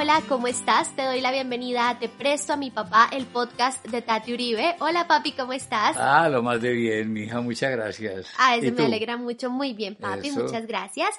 Hola, 0.00 0.22
¿cómo 0.30 0.46
estás? 0.46 0.96
Te 0.96 1.02
doy 1.02 1.20
la 1.20 1.30
bienvenida 1.30 1.90
a 1.90 1.98
Te 1.98 2.08
Presto 2.08 2.54
a 2.54 2.56
mi 2.56 2.70
papá, 2.70 3.10
el 3.12 3.26
podcast 3.26 3.84
de 3.86 4.00
Tati 4.00 4.32
Uribe. 4.32 4.74
Hola, 4.80 5.06
papi, 5.06 5.32
¿cómo 5.32 5.52
estás? 5.52 5.94
Ah, 5.98 6.26
lo 6.30 6.42
más 6.42 6.62
de 6.62 6.72
bien, 6.72 7.12
mija, 7.12 7.42
muchas 7.42 7.70
gracias. 7.70 8.32
Ah, 8.38 8.56
eso 8.56 8.68
¿Y 8.68 8.72
me 8.72 8.86
alegra 8.86 9.18
mucho. 9.18 9.50
Muy 9.50 9.74
bien, 9.74 9.96
papi, 9.96 10.28
Eso. 10.28 10.42
muchas 10.42 10.66
gracias. 10.66 11.10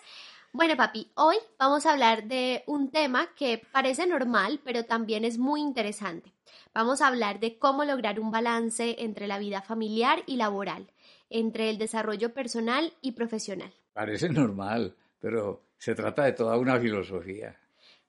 Bueno, 0.52 0.76
papi, 0.78 1.12
hoy 1.14 1.36
vamos 1.60 1.86
a 1.86 1.92
hablar 1.92 2.24
de 2.24 2.64
un 2.66 2.90
tema 2.90 3.30
que 3.36 3.62
parece 3.72 4.08
normal, 4.08 4.60
pero 4.64 4.84
también 4.84 5.26
es 5.26 5.38
muy 5.38 5.62
interesante. 5.62 6.34
Vamos 6.74 7.04
a 7.04 7.08
hablar 7.08 7.40
de 7.40 7.60
cómo 7.60 7.86
lograr 7.86 8.20
un 8.20 8.32
balance 8.32 8.96
entre 8.98 9.28
la 9.28 9.38
vida 9.38 9.62
familiar 9.62 10.24
y 10.26 10.38
laboral, 10.38 10.88
entre 11.30 11.70
el 11.70 11.78
desarrollo 11.78 12.34
personal 12.34 12.94
y 13.00 13.12
profesional. 13.12 13.72
Parece 13.94 14.28
normal, 14.30 14.96
pero 15.20 15.62
se 15.78 15.94
trata 15.94 16.24
de 16.24 16.32
toda 16.32 16.58
una 16.58 16.80
filosofía. 16.80 17.56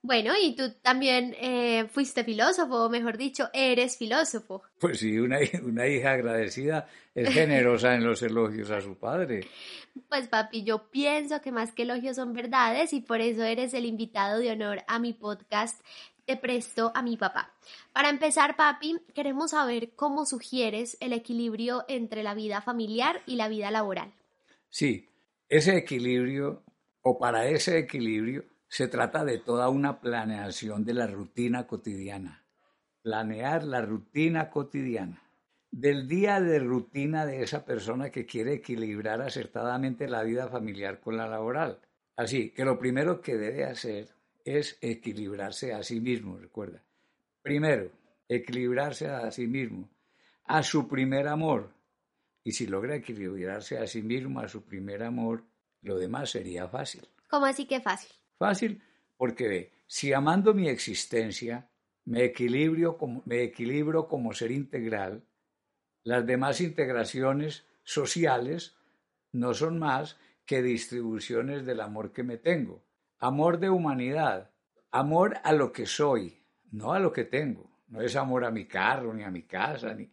Bueno, 0.04 0.32
y 0.36 0.56
tú 0.56 0.72
también 0.82 1.36
eh, 1.38 1.86
fuiste 1.88 2.24
filósofo, 2.24 2.86
o 2.86 2.90
mejor 2.90 3.16
dicho, 3.16 3.48
eres 3.52 3.96
filósofo. 3.96 4.62
Pues 4.80 4.98
sí, 4.98 5.16
una, 5.16 5.38
una 5.62 5.86
hija 5.86 6.12
agradecida 6.12 6.88
es 7.14 7.32
generosa 7.32 7.94
en 7.94 8.04
los 8.04 8.20
elogios 8.22 8.70
a 8.70 8.80
su 8.80 8.96
padre. 8.96 9.46
Pues 10.08 10.26
papi, 10.26 10.64
yo 10.64 10.90
pienso 10.90 11.40
que 11.40 11.52
más 11.52 11.70
que 11.70 11.82
elogios 11.82 12.16
son 12.16 12.32
verdades 12.32 12.92
y 12.92 13.00
por 13.00 13.20
eso 13.20 13.44
eres 13.44 13.74
el 13.74 13.84
invitado 13.84 14.40
de 14.40 14.50
honor 14.50 14.82
a 14.88 14.98
mi 14.98 15.12
podcast 15.12 15.80
Te 16.24 16.36
presto 16.36 16.90
a 16.96 17.02
mi 17.02 17.16
papá. 17.16 17.52
Para 17.92 18.08
empezar, 18.08 18.56
papi, 18.56 18.98
queremos 19.14 19.52
saber 19.52 19.94
cómo 19.94 20.26
sugieres 20.26 20.96
el 21.00 21.12
equilibrio 21.12 21.84
entre 21.86 22.24
la 22.24 22.34
vida 22.34 22.60
familiar 22.60 23.20
y 23.26 23.36
la 23.36 23.48
vida 23.48 23.70
laboral. 23.70 24.12
Sí, 24.68 25.08
ese 25.48 25.76
equilibrio, 25.76 26.64
o 27.02 27.18
para 27.18 27.46
ese 27.46 27.78
equilibrio, 27.78 28.44
se 28.72 28.88
trata 28.88 29.22
de 29.26 29.36
toda 29.36 29.68
una 29.68 30.00
planeación 30.00 30.82
de 30.82 30.94
la 30.94 31.06
rutina 31.06 31.66
cotidiana. 31.66 32.42
Planear 33.02 33.64
la 33.64 33.82
rutina 33.82 34.48
cotidiana. 34.48 35.22
Del 35.70 36.08
día 36.08 36.40
de 36.40 36.58
rutina 36.58 37.26
de 37.26 37.42
esa 37.42 37.66
persona 37.66 38.08
que 38.08 38.24
quiere 38.24 38.54
equilibrar 38.54 39.20
acertadamente 39.20 40.08
la 40.08 40.22
vida 40.22 40.48
familiar 40.48 41.00
con 41.00 41.18
la 41.18 41.28
laboral. 41.28 41.80
Así 42.16 42.48
que 42.48 42.64
lo 42.64 42.78
primero 42.78 43.20
que 43.20 43.36
debe 43.36 43.64
hacer 43.64 44.08
es 44.42 44.78
equilibrarse 44.80 45.74
a 45.74 45.82
sí 45.82 46.00
mismo, 46.00 46.38
recuerda. 46.38 46.82
Primero, 47.42 47.90
equilibrarse 48.26 49.06
a 49.06 49.30
sí 49.30 49.46
mismo, 49.46 49.90
a 50.44 50.62
su 50.62 50.88
primer 50.88 51.28
amor. 51.28 51.74
Y 52.42 52.52
si 52.52 52.66
logra 52.66 52.96
equilibrarse 52.96 53.76
a 53.76 53.86
sí 53.86 54.00
mismo, 54.00 54.40
a 54.40 54.48
su 54.48 54.64
primer 54.64 55.02
amor, 55.02 55.44
lo 55.82 55.98
demás 55.98 56.30
sería 56.30 56.68
fácil. 56.68 57.06
¿Cómo 57.28 57.44
así 57.44 57.66
que 57.66 57.78
fácil? 57.78 58.21
Fácil, 58.42 58.82
porque 59.16 59.46
ve, 59.46 59.72
si 59.86 60.12
amando 60.12 60.52
mi 60.52 60.68
existencia 60.68 61.70
me 62.06 62.24
equilibrio 62.24 62.98
como, 62.98 63.22
me 63.24 63.44
equilibro 63.44 64.08
como 64.08 64.32
ser 64.32 64.50
integral, 64.50 65.24
las 66.02 66.26
demás 66.26 66.60
integraciones 66.60 67.64
sociales 67.84 68.76
no 69.30 69.54
son 69.54 69.78
más 69.78 70.18
que 70.44 70.60
distribuciones 70.60 71.64
del 71.64 71.80
amor 71.80 72.12
que 72.12 72.24
me 72.24 72.36
tengo. 72.36 72.82
Amor 73.20 73.60
de 73.60 73.70
humanidad, 73.70 74.50
amor 74.90 75.36
a 75.44 75.52
lo 75.52 75.70
que 75.70 75.86
soy, 75.86 76.42
no 76.72 76.94
a 76.94 76.98
lo 76.98 77.12
que 77.12 77.22
tengo. 77.22 77.70
No 77.86 78.00
es 78.00 78.16
amor 78.16 78.44
a 78.44 78.50
mi 78.50 78.64
carro, 78.64 79.14
ni 79.14 79.22
a 79.22 79.30
mi 79.30 79.44
casa, 79.44 79.94
ni 79.94 80.10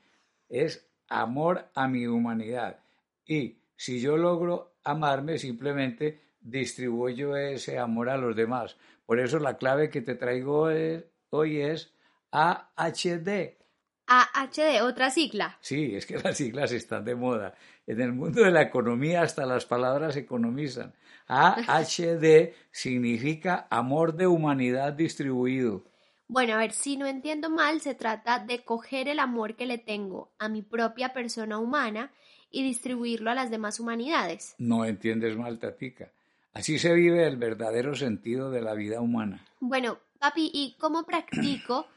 es 0.47 0.87
amor 1.07 1.71
a 1.73 1.87
mi 1.87 2.05
humanidad. 2.05 2.79
Y 3.25 3.57
si 3.75 3.99
yo 3.99 4.17
logro 4.17 4.75
amarme, 4.83 5.39
simplemente 5.39 6.28
distribuyo 6.41 7.35
ese 7.35 7.77
amor 7.79 8.09
a 8.09 8.17
los 8.17 8.35
demás. 8.35 8.77
Por 9.05 9.19
eso 9.19 9.39
la 9.39 9.57
clave 9.57 9.89
que 9.89 10.01
te 10.01 10.15
traigo 10.15 10.69
es- 10.69 11.03
hoy 11.29 11.61
es 11.61 11.93
AHD. 12.31 13.57
AHD, 14.07 14.81
otra 14.81 15.11
sigla. 15.11 15.57
Sí, 15.61 15.95
es 15.95 16.05
que 16.05 16.17
las 16.23 16.37
siglas 16.37 16.71
están 16.71 17.05
de 17.05 17.15
moda. 17.15 17.53
En 17.85 18.01
el 18.01 18.13
mundo 18.13 18.41
de 18.43 18.51
la 18.51 18.61
economía 18.61 19.21
hasta 19.21 19.45
las 19.45 19.65
palabras 19.65 20.15
economizan. 20.15 20.93
AHD 21.27 22.53
significa 22.71 23.67
amor 23.69 24.15
de 24.15 24.27
humanidad 24.27 24.93
distribuido. 24.93 25.83
Bueno, 26.27 26.53
a 26.53 26.57
ver, 26.57 26.71
si 26.73 26.95
no 26.97 27.07
entiendo 27.07 27.49
mal, 27.49 27.81
se 27.81 27.95
trata 27.95 28.39
de 28.39 28.63
coger 28.63 29.07
el 29.07 29.19
amor 29.19 29.55
que 29.55 29.65
le 29.65 29.77
tengo 29.79 30.31
a 30.37 30.47
mi 30.49 30.61
propia 30.61 31.11
persona 31.13 31.57
humana 31.57 32.11
y 32.51 32.63
distribuirlo 32.63 33.31
a 33.31 33.35
las 33.35 33.49
demás 33.51 33.79
humanidades. 33.79 34.55
No 34.59 34.85
entiendes 34.85 35.35
mal, 35.37 35.57
Tatica. 35.59 36.11
Así 36.53 36.79
se 36.79 36.93
vive 36.93 37.27
el 37.27 37.37
verdadero 37.37 37.95
sentido 37.95 38.51
de 38.51 38.61
la 38.61 38.73
vida 38.73 39.01
humana. 39.01 39.45
Bueno, 39.59 39.99
papi, 40.19 40.49
¿y 40.53 40.75
cómo 40.79 41.05
practico 41.05 41.87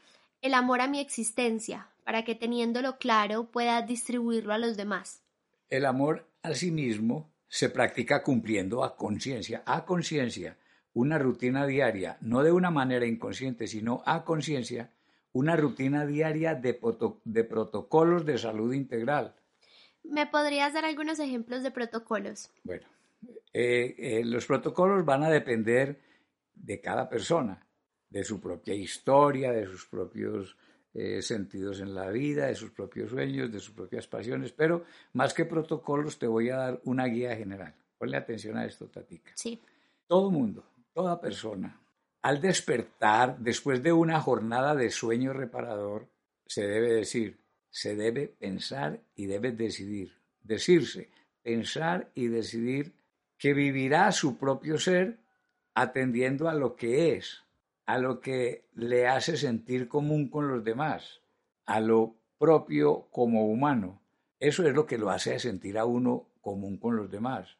el 0.41 0.53
amor 0.53 0.81
a 0.81 0.87
mi 0.87 0.99
existencia 0.99 1.89
para 2.03 2.23
que 2.23 2.35
teniéndolo 2.35 2.97
claro 2.97 3.45
pueda 3.45 3.81
distribuirlo 3.81 4.53
a 4.53 4.57
los 4.57 4.77
demás? 4.77 5.23
El 5.69 5.85
amor 5.85 6.27
a 6.43 6.53
sí 6.53 6.71
mismo 6.71 7.31
se 7.47 7.69
practica 7.69 8.23
cumpliendo 8.23 8.83
a 8.83 8.95
conciencia, 8.95 9.63
a 9.65 9.85
conciencia, 9.85 10.57
una 10.93 11.17
rutina 11.17 11.65
diaria, 11.65 12.17
no 12.21 12.43
de 12.43 12.51
una 12.51 12.69
manera 12.71 13.05
inconsciente, 13.05 13.67
sino 13.67 14.03
a 14.05 14.23
conciencia, 14.23 14.91
una 15.31 15.55
rutina 15.55 16.05
diaria 16.05 16.53
de, 16.55 16.79
de 17.23 17.43
protocolos 17.43 18.25
de 18.25 18.37
salud 18.37 18.73
integral. 18.73 19.35
¿Me 20.03 20.27
podrías 20.27 20.73
dar 20.73 20.85
algunos 20.85 21.19
ejemplos 21.19 21.63
de 21.63 21.71
protocolos? 21.71 22.51
Bueno, 22.63 22.85
eh, 23.51 23.95
eh, 23.97 24.21
los 24.25 24.45
protocolos 24.45 25.05
van 25.05 25.23
a 25.23 25.29
depender 25.29 25.99
de 26.53 26.79
cada 26.81 27.09
persona, 27.09 27.65
de 28.09 28.23
su 28.23 28.39
propia 28.39 28.73
historia, 28.73 29.51
de 29.51 29.65
sus 29.65 29.85
propios 29.85 30.57
eh, 30.93 31.21
sentidos 31.21 31.79
en 31.79 31.95
la 31.95 32.09
vida, 32.09 32.47
de 32.47 32.55
sus 32.55 32.71
propios 32.71 33.09
sueños, 33.09 33.51
de 33.51 33.59
sus 33.59 33.73
propias 33.73 34.07
pasiones, 34.07 34.51
pero 34.51 34.85
más 35.13 35.33
que 35.33 35.45
protocolos 35.45 36.19
te 36.19 36.27
voy 36.27 36.49
a 36.49 36.57
dar 36.57 36.81
una 36.85 37.05
guía 37.05 37.35
general. 37.35 37.73
Ponle 37.97 38.17
atención 38.17 38.57
a 38.57 38.65
esto, 38.65 38.87
Tatica. 38.87 39.31
Sí. 39.35 39.59
Todo 40.07 40.29
mundo, 40.29 40.63
toda 40.93 41.19
persona, 41.19 41.81
al 42.21 42.41
despertar 42.41 43.37
después 43.39 43.81
de 43.81 43.91
una 43.91 44.19
jornada 44.21 44.75
de 44.75 44.89
sueño 44.89 45.33
reparador, 45.33 46.07
se 46.45 46.67
debe 46.67 46.93
decir, 46.93 47.39
se 47.69 47.95
debe 47.95 48.27
pensar 48.27 49.01
y 49.15 49.25
debe 49.25 49.51
decidir. 49.51 50.13
Decirse, 50.43 51.09
pensar 51.41 52.11
y 52.13 52.27
decidir 52.27 52.93
que 53.43 53.53
vivirá 53.53 54.09
su 54.13 54.37
propio 54.37 54.77
ser 54.77 55.17
atendiendo 55.73 56.47
a 56.47 56.53
lo 56.53 56.77
que 56.77 57.17
es, 57.17 57.43
a 57.85 57.97
lo 57.97 58.21
que 58.21 58.69
le 58.73 59.05
hace 59.05 59.35
sentir 59.35 59.89
común 59.89 60.29
con 60.29 60.47
los 60.47 60.63
demás, 60.63 61.19
a 61.65 61.81
lo 61.81 62.15
propio 62.37 63.09
como 63.11 63.45
humano. 63.47 64.01
Eso 64.39 64.65
es 64.65 64.73
lo 64.73 64.85
que 64.85 64.97
lo 64.97 65.09
hace 65.09 65.39
sentir 65.39 65.77
a 65.77 65.83
uno 65.83 66.29
común 66.39 66.77
con 66.77 66.95
los 66.95 67.11
demás, 67.11 67.57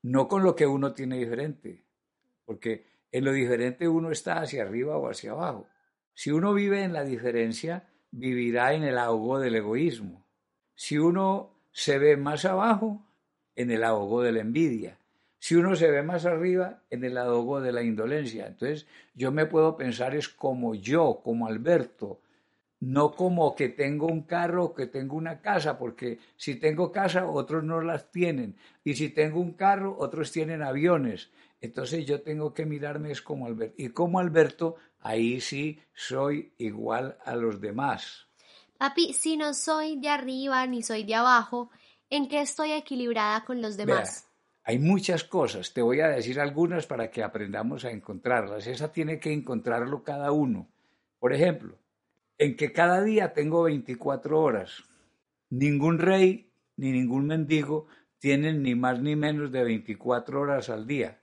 no 0.00 0.28
con 0.28 0.42
lo 0.42 0.56
que 0.56 0.66
uno 0.66 0.94
tiene 0.94 1.18
diferente, 1.18 1.84
porque 2.46 2.86
en 3.12 3.26
lo 3.26 3.32
diferente 3.34 3.86
uno 3.86 4.10
está 4.10 4.40
hacia 4.40 4.62
arriba 4.62 4.96
o 4.96 5.10
hacia 5.10 5.32
abajo. 5.32 5.68
Si 6.14 6.30
uno 6.30 6.54
vive 6.54 6.84
en 6.84 6.94
la 6.94 7.04
diferencia, 7.04 7.86
vivirá 8.12 8.72
en 8.72 8.82
el 8.82 8.96
ahogo 8.96 9.40
del 9.40 9.56
egoísmo. 9.56 10.24
Si 10.74 10.96
uno 10.96 11.50
se 11.70 11.98
ve 11.98 12.16
más 12.16 12.46
abajo, 12.46 13.04
en 13.56 13.70
el 13.70 13.84
ahogo 13.84 14.22
de 14.22 14.32
la 14.32 14.40
envidia. 14.40 14.98
Si 15.38 15.54
uno 15.54 15.76
se 15.76 15.90
ve 15.90 16.02
más 16.02 16.26
arriba, 16.26 16.82
en 16.90 17.04
el 17.04 17.16
ahogo 17.16 17.60
de 17.60 17.72
la 17.72 17.82
indolencia. 17.82 18.46
Entonces, 18.46 18.86
yo 19.14 19.30
me 19.30 19.46
puedo 19.46 19.76
pensar 19.76 20.14
es 20.14 20.28
como 20.28 20.74
yo, 20.74 21.20
como 21.22 21.46
Alberto, 21.46 22.20
no 22.80 23.12
como 23.12 23.54
que 23.54 23.68
tengo 23.68 24.06
un 24.06 24.22
carro 24.22 24.66
o 24.66 24.74
que 24.74 24.86
tengo 24.86 25.16
una 25.16 25.40
casa, 25.40 25.78
porque 25.78 26.18
si 26.36 26.56
tengo 26.56 26.92
casa, 26.92 27.26
otros 27.26 27.64
no 27.64 27.80
las 27.80 28.10
tienen. 28.10 28.56
Y 28.84 28.94
si 28.94 29.08
tengo 29.08 29.40
un 29.40 29.52
carro, 29.52 29.96
otros 29.98 30.30
tienen 30.30 30.62
aviones. 30.62 31.30
Entonces 31.60 32.06
yo 32.06 32.22
tengo 32.22 32.54
que 32.54 32.66
mirarme 32.66 33.10
es 33.10 33.22
como 33.22 33.46
Alberto. 33.46 33.74
Y 33.78 33.88
como 33.88 34.20
Alberto, 34.20 34.76
ahí 35.00 35.40
sí 35.40 35.80
soy 35.92 36.52
igual 36.58 37.18
a 37.24 37.34
los 37.34 37.60
demás. 37.60 38.28
Papi, 38.78 39.12
si 39.12 39.36
no 39.36 39.54
soy 39.54 39.98
de 39.98 40.08
arriba 40.08 40.64
ni 40.66 40.82
soy 40.82 41.02
de 41.02 41.16
abajo, 41.16 41.70
¿en 42.10 42.28
qué 42.28 42.40
estoy 42.40 42.72
equilibrada 42.72 43.44
con 43.44 43.60
los 43.60 43.76
demás? 43.76 44.22
Vea, 44.22 44.27
hay 44.68 44.78
muchas 44.78 45.24
cosas, 45.24 45.72
te 45.72 45.80
voy 45.80 46.00
a 46.00 46.08
decir 46.08 46.38
algunas 46.38 46.86
para 46.86 47.10
que 47.10 47.22
aprendamos 47.22 47.86
a 47.86 47.90
encontrarlas. 47.90 48.66
Esa 48.66 48.92
tiene 48.92 49.18
que 49.18 49.32
encontrarlo 49.32 50.04
cada 50.04 50.30
uno. 50.30 50.68
Por 51.18 51.32
ejemplo, 51.32 51.78
en 52.36 52.54
que 52.54 52.70
cada 52.70 53.02
día 53.02 53.32
tengo 53.32 53.62
24 53.62 54.38
horas. 54.38 54.84
Ningún 55.48 55.98
rey 55.98 56.52
ni 56.76 56.92
ningún 56.92 57.26
mendigo 57.26 57.86
tienen 58.18 58.62
ni 58.62 58.74
más 58.74 59.00
ni 59.00 59.16
menos 59.16 59.50
de 59.52 59.64
24 59.64 60.38
horas 60.38 60.68
al 60.68 60.86
día. 60.86 61.22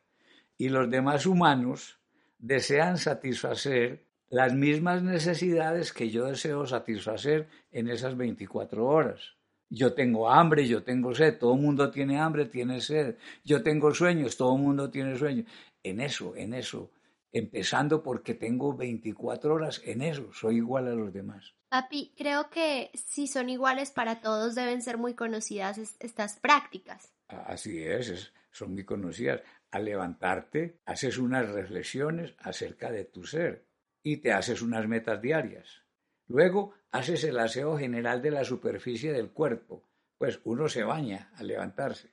Y 0.57 0.69
los 0.69 0.89
demás 0.89 1.27
humanos 1.27 1.99
desean 2.39 2.97
satisfacer 2.97 4.07
las 4.27 4.55
mismas 4.55 5.03
necesidades 5.03 5.93
que 5.93 6.09
yo 6.09 6.25
deseo 6.25 6.65
satisfacer 6.65 7.47
en 7.71 7.89
esas 7.89 8.17
24 8.17 8.87
horas. 8.87 9.34
Yo 9.69 9.93
tengo 9.93 10.29
hambre, 10.29 10.67
yo 10.67 10.83
tengo 10.83 11.13
sed, 11.13 11.37
todo 11.37 11.55
el 11.55 11.61
mundo 11.61 11.89
tiene 11.91 12.19
hambre, 12.19 12.45
tiene 12.45 12.81
sed. 12.81 13.17
Yo 13.43 13.63
tengo 13.63 13.93
sueños, 13.93 14.37
todo 14.37 14.55
el 14.55 14.61
mundo 14.61 14.89
tiene 14.89 15.17
sueños. 15.17 15.47
En 15.83 15.99
eso, 15.99 16.35
en 16.35 16.53
eso, 16.53 16.91
empezando 17.31 18.01
porque 18.01 18.33
tengo 18.33 18.75
24 18.75 19.53
horas, 19.53 19.81
en 19.83 20.01
eso 20.01 20.31
soy 20.31 20.57
igual 20.57 20.87
a 20.87 20.95
los 20.95 21.11
demás. 21.11 21.53
Papi, 21.69 22.13
creo 22.15 22.49
que 22.49 22.91
si 22.93 23.27
son 23.27 23.49
iguales 23.49 23.91
para 23.91 24.21
todos 24.21 24.55
deben 24.55 24.81
ser 24.81 24.97
muy 24.97 25.15
conocidas 25.15 25.77
estas 25.99 26.39
prácticas. 26.39 27.13
Así 27.27 27.83
es, 27.83 28.31
son 28.51 28.73
muy 28.73 28.85
conocidas. 28.85 29.41
Al 29.71 29.83
levantarte, 29.83 30.79
haces 30.85 31.17
unas 31.17 31.49
reflexiones 31.49 32.33
acerca 32.39 32.91
de 32.91 33.03
tu 33.03 33.25
ser 33.25 33.65
y 34.01 34.17
te 34.17 34.31
haces 34.31 34.61
unas 34.61 34.87
metas 34.87 35.21
diarias. 35.21 35.81
Luego 36.27 36.73
haces 36.95 37.23
el 37.25 37.37
aseo 37.39 37.77
general 37.77 38.21
de 38.21 38.31
la 38.31 38.45
superficie 38.45 39.11
del 39.11 39.29
cuerpo, 39.29 39.83
pues 40.17 40.39
uno 40.45 40.69
se 40.69 40.83
baña 40.83 41.31
al 41.35 41.47
levantarse. 41.47 42.09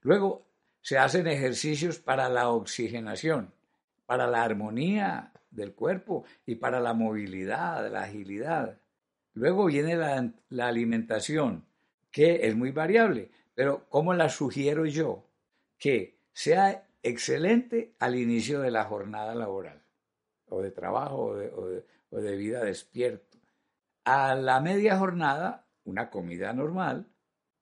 Luego 0.00 0.46
se 0.80 0.98
hacen 0.98 1.26
ejercicios 1.28 1.98
para 1.98 2.28
la 2.28 2.50
oxigenación, 2.50 3.54
para 4.06 4.26
la 4.26 4.42
armonía 4.42 5.32
del 5.50 5.72
cuerpo 5.72 6.24
y 6.44 6.56
para 6.56 6.80
la 6.80 6.94
movilidad, 6.94 7.90
la 7.90 8.02
agilidad. 8.02 8.80
Luego 9.34 9.66
viene 9.66 9.96
la, 9.96 10.66
alimentación, 10.66 11.64
que 12.10 12.46
es 12.46 12.56
muy 12.56 12.72
variable, 12.72 13.30
pero 13.54 13.86
¿cómo 13.88 14.14
la 14.14 14.28
sugiero 14.28 14.84
yo? 14.84 15.24
Que 15.78 16.18
sea 16.32 16.88
excelente 17.02 17.94
al 18.00 18.16
inicio 18.16 18.60
de 18.60 18.70
la 18.70 18.84
jornada 18.84 19.34
laboral, 19.34 19.82
o 20.48 20.60
de 20.60 20.70
trabajo, 20.70 21.36
o 22.10 22.20
de 22.20 22.36
vida 22.36 22.64
despierto 22.64 23.33
a 24.04 24.34
la 24.34 24.60
media 24.60 24.98
jornada 24.98 25.66
una 25.84 26.10
comida 26.10 26.52
normal 26.52 27.08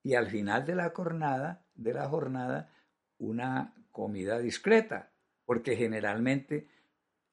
y 0.03 0.15
al 0.15 0.27
final 0.27 0.67
de 0.67 0.75
la 0.75 0.91
jornada, 0.91 1.65
de 1.75 1.95
la 1.95 2.09
jornada 2.09 2.73
una 3.19 3.75
comida 3.93 4.39
discreta, 4.39 5.13
porque 5.45 5.77
generalmente 5.77 6.69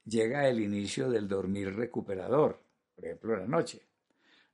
llega 0.03 0.47
el 0.47 0.59
inicio 0.59 1.09
del 1.09 1.27
dormir 1.27 1.75
recuperador, 1.75 2.63
por 2.95 3.05
ejemplo 3.05 3.37
la 3.37 3.47
noche. 3.47 3.87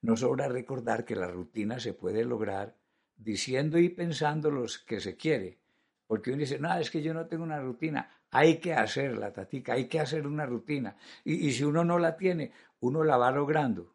No 0.02 0.16
sobra 0.16 0.48
recordar 0.48 1.04
que 1.04 1.16
la 1.16 1.28
rutina 1.28 1.80
se 1.80 1.94
puede 1.94 2.24
lograr 2.24 2.75
diciendo 3.16 3.78
y 3.78 3.90
pensando 3.90 4.52
lo 4.52 4.66
que 4.86 5.00
se 5.00 5.18
quiere, 5.18 5.60
porque 6.07 6.31
uno 6.31 6.40
dice, 6.40 6.60
no, 6.60 6.74
es 6.78 6.92
que 6.92 7.02
yo 7.02 7.13
no 7.13 7.25
tengo 7.28 7.44
una 7.44 7.60
rutina, 7.60 8.10
hay 8.30 8.60
que 8.60 8.74
hacerla, 8.74 9.34
tatica, 9.34 9.74
hay 9.74 9.88
que 9.88 10.00
hacer 10.00 10.28
una 10.28 10.46
rutina, 10.46 10.96
y, 11.24 11.48
y 11.48 11.52
si 11.52 11.63
uno 11.63 11.84
no 11.84 11.98
la 11.98 12.16
tiene, 12.18 12.52
uno 12.81 13.04
la 13.04 13.18
va 13.18 13.31
logrando 13.31 13.94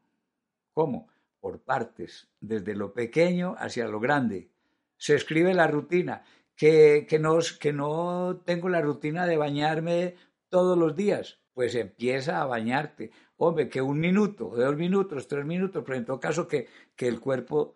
¿Cómo? 0.73 1.09
Por 1.41 1.61
partes, 1.63 2.29
desde 2.41 2.75
lo 2.75 2.93
pequeño 2.93 3.55
hacia 3.59 3.89
lo 3.89 4.01
grande. 4.01 4.51
Se 4.97 5.15
escribe 5.15 5.55
la 5.55 5.67
rutina, 5.67 6.25
que, 6.55 7.07
que, 7.09 7.19
no, 7.19 7.39
que 7.59 7.73
no 7.73 8.43
tengo 8.45 8.69
la 8.69 8.83
rutina 8.83 9.27
de 9.27 9.39
bañarme 9.39 10.17
todos 10.51 10.77
los 10.77 10.95
días. 10.95 11.41
Pues 11.55 11.75
empieza 11.75 12.41
a 12.41 12.47
bañarte. 12.47 13.11
Hombre, 13.37 13.69
que 13.69 13.81
un 13.81 13.99
minuto, 13.99 14.53
dos 14.55 14.77
minutos, 14.77 15.27
tres 15.27 15.47
minutos, 15.47 15.83
pero 15.87 15.99
en 15.99 16.05
todo 16.05 16.21
caso 16.21 16.47
que, 16.47 16.69
que 16.95 17.09
el 17.09 17.21
cuerpo 17.21 17.75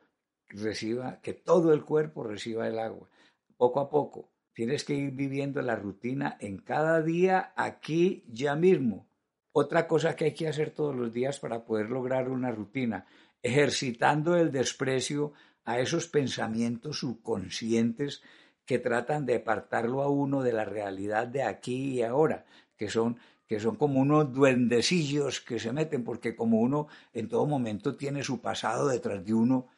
reciba, 0.49 1.21
que 1.23 1.33
todo 1.33 1.73
el 1.73 1.83
cuerpo 1.85 2.25
reciba 2.25 2.69
el 2.69 2.79
agua. 2.79 3.09
Poco 3.57 3.81
a 3.81 3.89
poco. 3.89 4.31
Tienes 4.53 4.85
que 4.85 4.95
ir 4.95 5.11
viviendo 5.13 5.63
la 5.63 5.77
rutina 5.77 6.37
en 6.41 6.59
cada 6.59 7.03
día, 7.03 7.53
aquí, 7.57 8.25
ya 8.29 8.55
mismo. 8.55 9.09
Otra 9.57 9.87
cosa 9.87 10.17
que 10.17 10.25
hay 10.25 10.35
que 10.35 10.49
hacer 10.49 10.73
todos 10.73 10.97
los 10.97 11.13
días 11.13 11.39
para 11.39 11.65
poder 11.65 11.89
lograr 11.89 12.29
una 12.29 12.51
rutina, 12.51 13.07
ejercitando 13.41 14.35
el 14.37 14.51
desprecio 14.51 15.33
a 15.65 15.79
esos 15.79 16.09
pensamientos 16.09 16.99
subconscientes 16.99 18.21
que 18.67 18.81
tratan 18.81 19.27
de 19.27 19.37
apartarlo 19.37 20.03
a 20.03 20.09
uno 20.09 20.43
de 20.43 20.53
la 20.53 20.65
realidad 20.65 21.29
de 21.29 21.45
aquí 21.45 21.93
y 21.93 22.03
ahora, 22.03 22.45
que 22.77 22.89
son 22.89 23.17
que 23.47 23.61
son 23.61 23.77
como 23.77 24.01
unos 24.01 24.33
duendecillos 24.33 25.41
que 25.41 25.61
se 25.61 25.71
meten, 25.71 26.03
porque 26.03 26.35
como 26.35 26.59
uno 26.59 26.89
en 27.13 27.29
todo 27.29 27.47
momento 27.47 27.95
tiene 27.95 28.25
su 28.25 28.41
pasado 28.41 28.89
detrás 28.89 29.25
de 29.25 29.35
uno, 29.35 29.69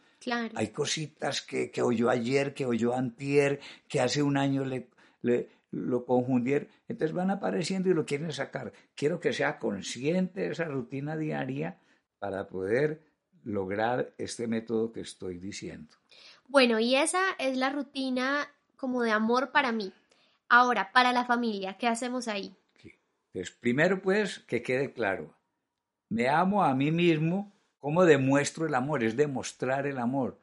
hay 0.54 0.68
cositas 0.68 1.42
que, 1.42 1.70
que 1.70 1.82
oyó 1.82 2.08
ayer, 2.08 2.54
que 2.54 2.64
oyó 2.64 2.94
antier, 2.94 3.60
que 3.88 4.00
hace 4.00 4.22
un 4.22 4.38
año 4.38 4.64
le, 4.64 4.88
le, 5.20 5.50
lo 5.76 6.04
confundir, 6.04 6.68
entonces 6.88 7.14
van 7.14 7.30
apareciendo 7.30 7.88
y 7.88 7.94
lo 7.94 8.06
quieren 8.06 8.32
sacar. 8.32 8.72
Quiero 8.94 9.20
que 9.20 9.32
sea 9.32 9.58
consciente 9.58 10.40
de 10.40 10.52
esa 10.52 10.64
rutina 10.64 11.16
diaria 11.16 11.78
para 12.18 12.48
poder 12.48 13.02
lograr 13.44 14.14
este 14.18 14.46
método 14.46 14.92
que 14.92 15.00
estoy 15.00 15.38
diciendo. 15.38 15.94
Bueno, 16.48 16.80
y 16.80 16.96
esa 16.96 17.20
es 17.38 17.56
la 17.56 17.70
rutina 17.70 18.48
como 18.76 19.02
de 19.02 19.12
amor 19.12 19.52
para 19.52 19.72
mí. 19.72 19.92
Ahora, 20.48 20.92
para 20.92 21.12
la 21.12 21.24
familia, 21.24 21.76
¿qué 21.76 21.88
hacemos 21.88 22.28
ahí? 22.28 22.56
Pues 23.32 23.50
primero, 23.50 24.00
pues, 24.00 24.38
que 24.40 24.62
quede 24.62 24.92
claro, 24.92 25.34
me 26.08 26.28
amo 26.28 26.64
a 26.64 26.74
mí 26.74 26.90
mismo, 26.90 27.52
¿cómo 27.78 28.04
demuestro 28.04 28.66
el 28.66 28.74
amor? 28.74 29.04
Es 29.04 29.16
demostrar 29.16 29.86
el 29.86 29.98
amor 29.98 30.38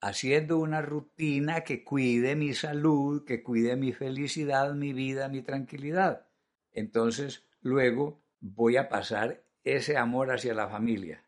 haciendo 0.00 0.58
una 0.58 0.82
rutina 0.82 1.62
que 1.62 1.82
cuide 1.82 2.36
mi 2.36 2.54
salud, 2.54 3.24
que 3.24 3.42
cuide 3.42 3.76
mi 3.76 3.92
felicidad, 3.92 4.74
mi 4.74 4.92
vida, 4.92 5.28
mi 5.28 5.42
tranquilidad. 5.42 6.26
Entonces, 6.72 7.44
luego 7.60 8.20
voy 8.40 8.76
a 8.76 8.88
pasar 8.88 9.42
ese 9.64 9.96
amor 9.96 10.30
hacia 10.30 10.54
la 10.54 10.68
familia. 10.68 11.24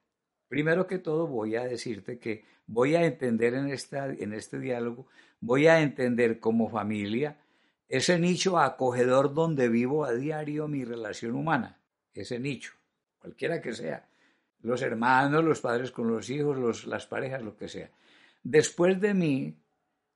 Primero 0.48 0.86
que 0.86 0.98
todo, 0.98 1.26
voy 1.26 1.56
a 1.56 1.64
decirte 1.64 2.18
que 2.18 2.44
voy 2.66 2.94
a 2.94 3.04
entender 3.04 3.54
en, 3.54 3.68
esta, 3.68 4.06
en 4.06 4.32
este 4.32 4.58
diálogo, 4.58 5.06
voy 5.40 5.66
a 5.66 5.80
entender 5.80 6.38
como 6.38 6.70
familia 6.70 7.38
ese 7.88 8.18
nicho 8.18 8.58
acogedor 8.58 9.32
donde 9.32 9.68
vivo 9.68 10.04
a 10.04 10.12
diario 10.12 10.68
mi 10.68 10.84
relación 10.84 11.34
humana, 11.34 11.80
ese 12.12 12.38
nicho, 12.38 12.72
cualquiera 13.18 13.62
que 13.62 13.72
sea, 13.72 14.06
los 14.60 14.82
hermanos, 14.82 15.42
los 15.42 15.60
padres 15.60 15.90
con 15.90 16.08
los 16.08 16.28
hijos, 16.28 16.86
las 16.86 17.06
parejas, 17.06 17.42
lo 17.42 17.56
que 17.56 17.68
sea 17.68 17.90
después 18.42 19.00
de 19.00 19.14
mí 19.14 19.58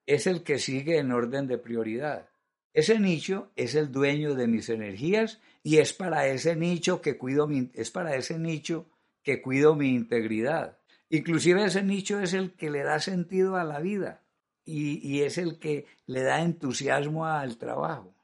es 0.07 0.27
el 0.27 0.43
que 0.43 0.59
sigue 0.59 0.99
en 0.99 1.13
orden 1.13 1.47
de 1.47 1.59
prioridad. 1.59 2.29
Ese 2.73 2.99
nicho 2.99 3.53
es 3.55 3.75
el 3.75 3.93
dueño 3.93 4.35
de 4.35 4.47
mis 4.47 4.69
energías 4.69 5.41
y 5.63 5.79
es 5.79 5.93
para 5.93 6.27
ese 6.27 6.57
nicho 6.57 7.03
que 7.03 7.19
cuido 7.19 7.47
mi, 7.47 7.71
es 7.75 7.91
para 7.91 8.17
ese 8.17 8.39
nicho 8.39 8.89
que 9.23 9.43
cuido 9.43 9.75
mi 9.75 9.95
integridad. 9.95 10.79
Inclusive 11.11 11.65
ese 11.65 11.83
nicho 11.83 12.21
es 12.21 12.33
el 12.33 12.55
que 12.55 12.71
le 12.71 12.83
da 12.83 12.99
sentido 12.99 13.57
a 13.57 13.65
la 13.65 13.81
vida 13.81 14.23
y, 14.65 15.07
y 15.07 15.23
es 15.23 15.37
el 15.37 15.59
que 15.59 15.87
le 16.07 16.23
da 16.23 16.41
entusiasmo 16.43 17.27
al 17.27 17.59
trabajo. 17.59 18.15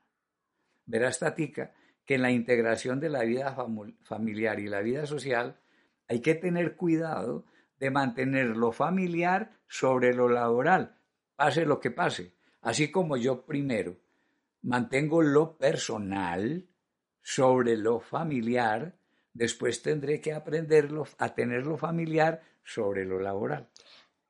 Verás, 0.87 1.19
Tatica, 1.19 1.75
que 2.07 2.14
en 2.14 2.23
la 2.23 2.31
integración 2.31 3.00
de 3.00 3.11
la 3.11 3.23
vida 3.25 3.55
familiar 4.02 4.59
y 4.59 4.69
la 4.69 4.81
vida 4.81 5.05
social 5.05 5.61
hay 6.09 6.21
que 6.21 6.35
tener 6.35 6.75
cuidado 6.75 7.45
de 7.78 7.90
mantener 7.90 8.56
lo 8.56 8.73
familiar 8.73 9.52
sobre 9.66 10.14
lo 10.14 10.28
laboral, 10.28 10.99
pase 11.37 11.64
lo 11.64 11.80
que 11.80 11.90
pase. 11.90 12.35
Así 12.62 12.90
como 12.90 13.16
yo 13.16 13.44
primero 13.44 13.97
mantengo 14.62 15.23
lo 15.23 15.56
personal 15.56 16.68
sobre 17.23 17.76
lo 17.76 18.00
familiar, 18.00 18.99
después 19.32 19.82
tendré 19.82 20.20
que 20.20 20.32
aprenderlo 20.32 21.06
a 21.18 21.35
tener 21.35 21.66
lo 21.66 21.76
familiar 21.76 22.42
sobre 22.64 23.04
lo 23.04 23.20
laboral. 23.20 23.68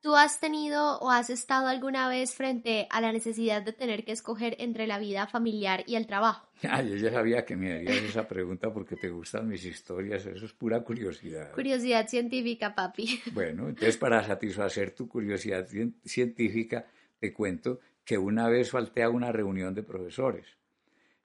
¿Tú 0.01 0.15
has 0.15 0.39
tenido 0.39 0.97
o 0.99 1.11
has 1.11 1.29
estado 1.29 1.67
alguna 1.67 2.07
vez 2.07 2.33
frente 2.33 2.87
a 2.89 3.01
la 3.01 3.11
necesidad 3.11 3.61
de 3.61 3.73
tener 3.73 4.05
que 4.05 4.13
escoger 4.13 4.55
entre 4.59 4.87
la 4.87 4.97
vida 4.97 5.27
familiar 5.27 5.83
y 5.87 5.95
el 5.95 6.07
trabajo? 6.07 6.47
Ah, 6.69 6.81
yo 6.81 6.95
ya 6.97 7.09
sabía 7.09 7.45
que 7.45 7.55
me 7.55 7.73
harías 7.73 8.03
esa 8.03 8.27
pregunta 8.27 8.73
porque 8.73 8.97
te 8.97 9.09
gustan 9.09 9.47
mis 9.47 9.63
historias, 9.63 10.25
eso 10.25 10.45
es 10.45 10.51
pura 10.51 10.83
curiosidad. 10.83 11.53
Curiosidad 11.53 12.07
científica, 12.07 12.75
papi. 12.75 13.21
Bueno, 13.33 13.69
entonces 13.69 13.95
para 13.95 14.21
satisfacer 14.25 14.91
tu 14.91 15.07
curiosidad 15.07 15.65
científica, 16.03 16.85
te 17.17 17.31
cuento 17.31 17.79
que 18.03 18.17
una 18.17 18.49
vez 18.49 18.71
falté 18.71 19.03
a 19.03 19.09
una 19.09 19.31
reunión 19.31 19.73
de 19.73 19.83
profesores. 19.83 20.57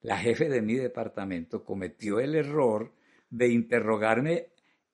La 0.02 0.18
jefe 0.18 0.48
de 0.48 0.62
mi 0.62 0.74
departamento 0.74 1.64
cometió 1.64 2.20
el 2.20 2.36
error 2.36 2.92
de 3.30 3.48
interrogarme 3.48 4.48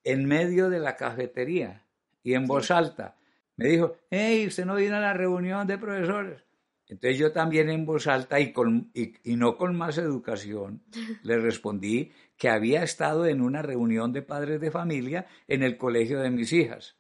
en 0.04 0.24
medio 0.24 0.70
de 0.70 0.78
la 0.78 0.96
cafetería 0.96 1.84
y 2.22 2.34
en 2.34 2.46
voz 2.46 2.70
alta. 2.70 3.16
Me 3.60 3.68
dijo, 3.68 3.94
hey, 4.08 4.46
usted 4.46 4.64
no 4.64 4.74
viene 4.74 4.96
a 4.96 5.00
la 5.00 5.12
reunión 5.12 5.66
de 5.66 5.76
profesores. 5.76 6.42
Entonces 6.88 7.18
yo 7.18 7.30
también 7.30 7.68
en 7.68 7.84
voz 7.84 8.06
alta 8.06 8.40
y, 8.40 8.54
con, 8.54 8.90
y, 8.94 9.36
no 9.36 9.58
con 9.58 9.76
más 9.76 9.98
educación 9.98 10.82
le 11.22 11.36
respondí 11.36 12.10
que 12.38 12.48
había 12.48 12.82
estado 12.82 13.26
en 13.26 13.42
una 13.42 13.60
reunión 13.60 14.14
de 14.14 14.22
padres 14.22 14.62
de 14.62 14.70
familia 14.70 15.26
en 15.46 15.62
el 15.62 15.76
colegio 15.76 16.20
de 16.20 16.30
mis 16.30 16.54
hijas. 16.54 16.96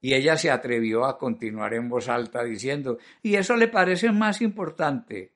Y 0.00 0.14
ella 0.14 0.36
se 0.36 0.50
atrevió 0.50 1.04
a 1.04 1.18
continuar 1.18 1.72
en 1.72 1.88
voz 1.88 2.08
alta 2.08 2.42
diciendo, 2.42 2.98
¿y 3.22 3.36
eso 3.36 3.54
le 3.54 3.68
parece 3.68 4.10
más 4.10 4.42
importante? 4.42 5.34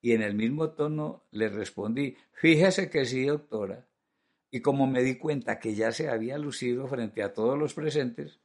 Y 0.00 0.12
en 0.12 0.22
el 0.22 0.36
mismo 0.36 0.70
tono 0.70 1.24
le 1.32 1.48
respondí, 1.48 2.16
fíjese 2.30 2.88
que 2.88 3.06
sí, 3.06 3.26
doctora. 3.26 3.88
Y 4.52 4.60
como 4.60 4.86
me 4.86 5.02
di 5.02 5.16
cuenta 5.16 5.58
que 5.58 5.74
ya 5.74 5.90
se 5.90 6.08
había 6.08 6.38
lucido 6.38 6.86
frente 6.86 7.24
a 7.24 7.34
todos 7.34 7.58
los 7.58 7.74
presentes 7.74 8.38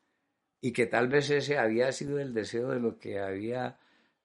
y 0.62 0.72
que 0.72 0.86
tal 0.86 1.08
vez 1.08 1.30
ese 1.32 1.58
había 1.58 1.92
sido 1.92 2.20
el 2.20 2.34
deseo 2.34 2.70
de 2.70 2.80
lo 2.80 3.00
que 3.00 3.20
había, 3.20 3.80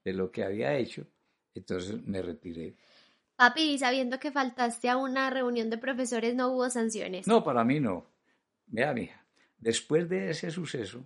de 0.04 0.12
lo 0.12 0.30
que 0.30 0.44
había 0.44 0.76
hecho, 0.76 1.06
entonces 1.54 2.06
me 2.06 2.20
retiré. 2.20 2.76
Papi, 3.36 3.78
sabiendo 3.78 4.18
que 4.18 4.30
faltaste 4.30 4.88
a 4.88 4.96
una 4.96 5.30
reunión 5.30 5.70
de 5.70 5.78
profesores, 5.78 6.34
no 6.34 6.48
hubo 6.48 6.70
sanciones. 6.70 7.26
No, 7.26 7.42
para 7.42 7.64
mí 7.64 7.80
no. 7.80 8.06
Vea, 8.66 8.92
mija, 8.92 9.24
después 9.58 10.08
de 10.08 10.30
ese 10.30 10.50
suceso, 10.50 11.04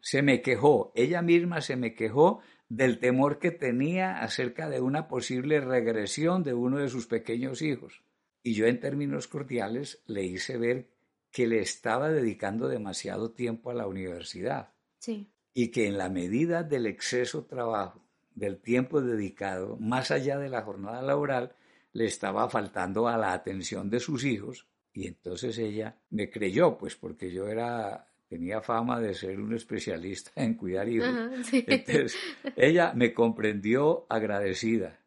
se 0.00 0.22
me 0.22 0.42
quejó, 0.42 0.92
ella 0.94 1.22
misma 1.22 1.60
se 1.60 1.76
me 1.76 1.94
quejó 1.94 2.40
del 2.68 2.98
temor 2.98 3.38
que 3.38 3.50
tenía 3.50 4.20
acerca 4.20 4.68
de 4.68 4.80
una 4.80 5.08
posible 5.08 5.60
regresión 5.60 6.42
de 6.44 6.54
uno 6.54 6.78
de 6.78 6.88
sus 6.88 7.06
pequeños 7.06 7.62
hijos. 7.62 8.02
Y 8.42 8.54
yo 8.54 8.66
en 8.66 8.80
términos 8.80 9.26
cordiales 9.26 10.02
le 10.06 10.24
hice 10.24 10.58
ver 10.58 10.88
que 11.30 11.46
le 11.46 11.60
estaba 11.60 12.10
dedicando 12.10 12.68
demasiado 12.68 13.30
tiempo 13.32 13.70
a 13.70 13.74
la 13.74 13.86
universidad. 13.86 14.72
Sí. 14.98 15.30
Y 15.54 15.68
que 15.68 15.86
en 15.86 15.98
la 15.98 16.08
medida 16.08 16.62
del 16.62 16.86
exceso 16.86 17.44
trabajo 17.44 18.04
del 18.34 18.60
tiempo 18.60 19.00
dedicado, 19.00 19.76
más 19.78 20.10
allá 20.10 20.38
de 20.38 20.48
la 20.48 20.62
jornada 20.62 21.02
laboral, 21.02 21.54
le 21.92 22.04
estaba 22.06 22.48
faltando 22.48 23.08
a 23.08 23.16
la 23.16 23.32
atención 23.32 23.90
de 23.90 24.00
sus 24.00 24.24
hijos 24.24 24.68
y 24.92 25.06
entonces 25.06 25.58
ella 25.58 25.96
me 26.10 26.30
creyó, 26.30 26.78
pues 26.78 26.96
porque 26.96 27.32
yo 27.32 27.48
era 27.48 28.06
tenía 28.28 28.60
fama 28.60 29.00
de 29.00 29.14
ser 29.14 29.40
un 29.40 29.54
especialista 29.54 30.30
en 30.36 30.54
cuidar 30.54 30.88
hijos. 30.88 31.08
Entonces, 31.52 32.16
ella 32.56 32.92
me 32.94 33.14
comprendió 33.14 34.06
agradecida 34.08 35.00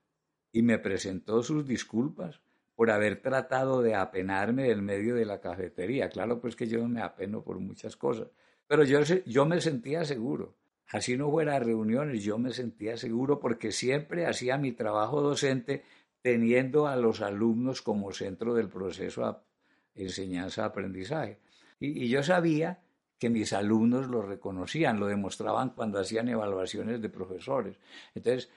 y 0.52 0.64
me 0.64 0.80
presentó 0.80 1.44
sus 1.44 1.66
disculpas 1.68 2.42
por 2.82 2.90
haber 2.90 3.22
tratado 3.22 3.84
de 3.84 3.94
apenarme 3.94 4.64
del 4.64 4.82
medio 4.82 5.14
de 5.14 5.24
la 5.24 5.40
cafetería. 5.40 6.10
Claro, 6.10 6.42
pues 6.42 6.56
que 6.56 6.66
yo 6.66 6.88
me 6.88 7.04
apeno 7.04 7.44
por 7.44 7.60
muchas 7.60 7.96
cosas, 7.96 8.30
pero 8.66 8.84
yo, 8.84 9.02
yo 9.28 9.46
me 9.46 9.62
sentía 9.62 10.04
seguro 10.04 10.56
así 10.88 11.16
no 11.16 11.30
fuera 11.30 11.58
a 11.58 11.60
reuniones, 11.60 12.24
yo 12.24 12.40
me 12.40 12.52
sentía 12.52 12.98
seguro 12.98 13.40
porque 13.40 13.72
siempre 13.72 14.26
hacía 14.26 14.58
mi 14.58 14.72
trabajo 14.72 15.22
docente 15.22 15.84
teniendo 16.24 16.88
a 16.88 16.96
los 16.96 17.22
alumnos 17.22 17.84
como 17.84 18.12
centro 18.14 18.56
del 18.56 18.68
proceso 18.68 19.46
de 19.94 20.02
enseñanza-aprendizaje. 20.06 21.38
Y, 21.80 22.06
y, 22.06 22.10
yo 22.10 22.24
sabía 22.24 22.82
que 23.20 23.30
mis 23.30 23.54
alumnos 23.54 24.08
lo 24.08 24.24
reconocían, 24.24 25.00
lo 25.00 25.06
demostraban 25.06 25.70
cuando 25.70 26.00
hacían 26.00 26.30
evaluaciones 26.30 27.00
de 27.00 27.10
profesores. 27.10 27.78
Entonces, 28.16 28.50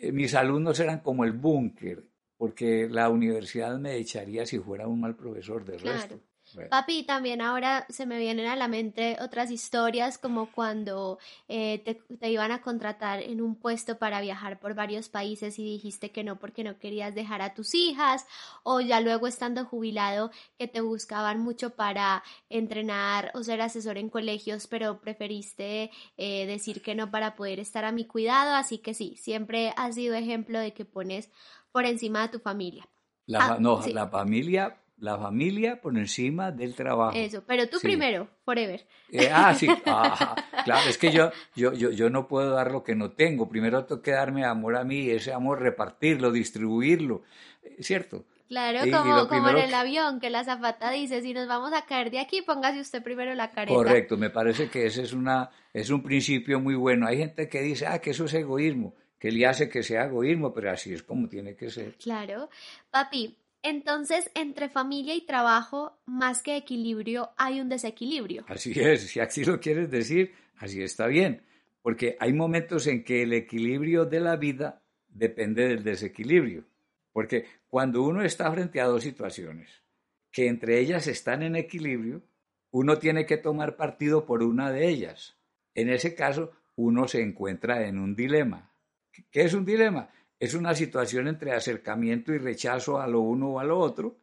eh, 0.00 0.10
mis 0.10 0.34
alumnos 0.34 0.80
eran 0.80 0.98
como 0.98 1.22
el 1.22 1.30
búnker, 1.30 2.04
porque 2.36 2.88
la 2.90 3.08
universidad 3.08 3.78
me 3.78 3.96
echaría 3.96 4.46
si 4.46 4.58
fuera 4.58 4.86
un 4.86 5.00
mal 5.00 5.16
profesor 5.16 5.64
de 5.64 5.78
resto. 5.78 6.20
Papi, 6.70 7.02
también 7.04 7.40
ahora 7.40 7.86
se 7.88 8.06
me 8.06 8.18
vienen 8.18 8.46
a 8.46 8.54
la 8.54 8.68
mente 8.68 9.16
otras 9.20 9.50
historias 9.50 10.18
como 10.18 10.52
cuando 10.52 11.18
eh, 11.48 11.78
te, 12.20 12.30
iban 12.30 12.52
a 12.52 12.60
contratar 12.60 13.22
en 13.22 13.40
un 13.40 13.56
puesto 13.56 13.98
para 13.98 14.20
viajar 14.20 14.60
por 14.60 14.74
varios 14.74 15.08
países 15.08 15.58
y 15.58 15.64
dijiste 15.64 16.12
que 16.12 16.22
no 16.22 16.38
porque 16.38 16.62
no 16.62 16.78
querías 16.78 17.14
dejar 17.14 17.42
a 17.42 17.54
tus 17.54 17.74
hijas 17.74 18.26
o 18.62 18.80
ya 18.80 19.00
luego 19.00 19.26
estando 19.26 19.64
jubilado 19.64 20.30
que 20.58 20.68
te 20.68 20.80
buscaban 20.80 21.40
mucho 21.40 21.70
para 21.70 22.22
entrenar 22.50 23.32
o 23.34 23.42
ser 23.42 23.60
asesor 23.60 23.98
en 23.98 24.10
colegios 24.10 24.66
pero 24.68 25.00
preferiste 25.00 25.90
eh, 26.16 26.46
decir 26.46 26.82
que 26.82 26.94
no 26.94 27.10
para 27.10 27.34
poder 27.34 27.58
estar 27.58 27.84
a 27.84 27.92
mi 27.92 28.04
cuidado. 28.04 28.54
Así 28.54 28.78
que 28.78 28.94
sí, 28.94 29.16
siempre 29.16 29.72
has 29.76 29.96
sido 29.96 30.14
ejemplo 30.14 30.60
de 30.60 30.72
que 30.72 30.84
pones 30.84 31.30
por 31.74 31.86
encima 31.86 32.22
de 32.22 32.28
tu 32.28 32.38
familia. 32.38 32.88
La, 33.26 33.38
ah, 33.46 33.56
no, 33.58 33.84
la 33.88 34.06
familia 34.06 34.78
la 34.98 35.18
familia 35.18 35.80
por 35.80 35.98
encima 35.98 36.52
del 36.52 36.74
trabajo. 36.76 37.16
Eso, 37.16 37.42
pero 37.44 37.68
tú 37.68 37.78
primero, 37.82 38.28
forever. 38.44 38.86
Eh, 39.10 39.28
ah, 39.30 39.52
sí, 39.52 39.66
ah, 39.86 40.36
claro, 40.64 40.88
es 40.88 40.96
que 40.96 41.10
yo, 41.10 41.32
yo, 41.56 41.72
yo, 41.72 41.90
yo 41.90 42.10
no 42.10 42.28
puedo 42.28 42.50
dar 42.50 42.70
lo 42.70 42.84
que 42.84 42.94
no 42.94 43.10
tengo. 43.10 43.48
Primero 43.48 43.84
tengo 43.86 44.00
que 44.00 44.12
darme 44.12 44.44
amor 44.44 44.76
a 44.76 44.84
mí 44.84 45.00
y 45.00 45.10
ese 45.10 45.32
amor 45.32 45.60
repartirlo, 45.60 46.30
distribuirlo, 46.30 47.22
eh, 47.64 47.82
¿cierto? 47.82 48.24
Claro, 48.46 48.80
como, 48.90 49.26
como 49.26 49.48
en 49.48 49.58
el 49.58 49.74
avión, 49.74 50.20
que 50.20 50.30
la 50.30 50.44
zafata 50.44 50.90
dice, 50.90 51.22
si 51.22 51.34
nos 51.34 51.48
vamos 51.48 51.72
a 51.72 51.86
caer 51.86 52.12
de 52.12 52.20
aquí, 52.20 52.42
póngase 52.42 52.78
usted 52.78 53.02
primero 53.02 53.34
la 53.34 53.50
careta. 53.50 53.74
Correcto, 53.74 54.16
me 54.16 54.30
parece 54.30 54.68
que 54.68 54.86
ese 54.86 55.02
es, 55.02 55.12
una, 55.12 55.50
es 55.72 55.90
un 55.90 56.02
principio 56.02 56.60
muy 56.60 56.76
bueno. 56.76 57.06
Hay 57.06 57.18
gente 57.18 57.48
que 57.48 57.62
dice, 57.62 57.86
ah, 57.86 57.98
que 57.98 58.10
eso 58.10 58.26
es 58.26 58.34
egoísmo, 58.34 58.94
que 59.24 59.32
le 59.32 59.46
hace 59.46 59.70
que 59.70 59.82
sea 59.82 60.04
egoísmo, 60.04 60.52
pero 60.52 60.70
así 60.70 60.92
es 60.92 61.02
como 61.02 61.30
tiene 61.30 61.56
que 61.56 61.70
ser. 61.70 61.94
Claro. 61.94 62.50
Papi, 62.90 63.38
entonces, 63.62 64.30
entre 64.34 64.68
familia 64.68 65.14
y 65.14 65.24
trabajo, 65.24 65.96
más 66.04 66.42
que 66.42 66.58
equilibrio, 66.58 67.30
hay 67.38 67.58
un 67.58 67.70
desequilibrio. 67.70 68.44
Así 68.48 68.78
es, 68.78 69.06
si 69.06 69.20
así 69.20 69.42
lo 69.42 69.58
quieres 69.60 69.90
decir, 69.90 70.34
así 70.58 70.82
está 70.82 71.06
bien, 71.06 71.40
porque 71.80 72.18
hay 72.20 72.34
momentos 72.34 72.86
en 72.86 73.02
que 73.02 73.22
el 73.22 73.32
equilibrio 73.32 74.04
de 74.04 74.20
la 74.20 74.36
vida 74.36 74.82
depende 75.08 75.68
del 75.68 75.82
desequilibrio, 75.82 76.66
porque 77.10 77.46
cuando 77.66 78.02
uno 78.02 78.22
está 78.22 78.52
frente 78.52 78.82
a 78.82 78.88
dos 78.88 79.04
situaciones 79.04 79.84
que 80.32 80.48
entre 80.48 80.80
ellas 80.80 81.06
están 81.06 81.42
en 81.42 81.56
equilibrio, 81.56 82.20
uno 82.72 82.98
tiene 82.98 83.24
que 83.24 83.38
tomar 83.38 83.76
partido 83.76 84.26
por 84.26 84.42
una 84.42 84.70
de 84.70 84.86
ellas. 84.86 85.38
En 85.74 85.88
ese 85.88 86.14
caso, 86.14 86.52
uno 86.76 87.08
se 87.08 87.22
encuentra 87.22 87.86
en 87.86 87.98
un 87.98 88.14
dilema. 88.14 88.73
¿Qué 89.30 89.42
es 89.42 89.54
un 89.54 89.64
dilema? 89.64 90.08
es 90.44 90.54
una 90.54 90.74
situación 90.74 91.28
entre 91.28 91.52
acercamiento 91.52 92.34
y 92.34 92.38
rechazo 92.38 93.00
a 93.00 93.06
lo 93.06 93.20
uno 93.20 93.52
o 93.52 93.60
a 93.60 93.64
lo 93.64 93.78
otro, 93.78 94.18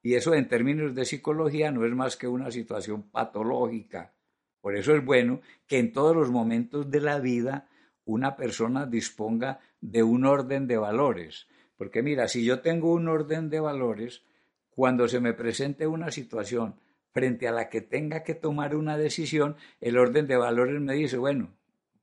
y 0.00 0.14
eso 0.14 0.34
en 0.34 0.46
términos 0.48 0.94
de 0.94 1.04
psicología 1.04 1.72
no 1.72 1.84
es 1.84 1.92
más 1.92 2.16
que 2.16 2.28
una 2.28 2.52
situación 2.52 3.10
patológica. 3.10 4.14
Por 4.60 4.76
eso 4.76 4.94
es 4.94 5.04
bueno 5.04 5.40
que 5.66 5.78
en 5.78 5.92
todos 5.92 6.14
los 6.14 6.30
momentos 6.30 6.88
de 6.90 7.00
la 7.00 7.18
vida 7.18 7.68
una 8.04 8.36
persona 8.36 8.86
disponga 8.86 9.58
de 9.80 10.04
un 10.04 10.24
orden 10.24 10.68
de 10.68 10.76
valores. 10.76 11.48
Porque 11.76 12.02
mira, 12.02 12.28
si 12.28 12.44
yo 12.44 12.60
tengo 12.60 12.92
un 12.92 13.08
orden 13.08 13.50
de 13.50 13.58
valores, 13.58 14.22
cuando 14.70 15.08
se 15.08 15.18
me 15.18 15.32
presente 15.32 15.88
una 15.88 16.12
situación 16.12 16.76
frente 17.10 17.48
a 17.48 17.52
la 17.52 17.68
que 17.68 17.80
tenga 17.80 18.22
que 18.22 18.34
tomar 18.34 18.76
una 18.76 18.96
decisión, 18.96 19.56
el 19.80 19.98
orden 19.98 20.28
de 20.28 20.36
valores 20.36 20.80
me 20.80 20.94
dice, 20.94 21.16
bueno, 21.16 21.56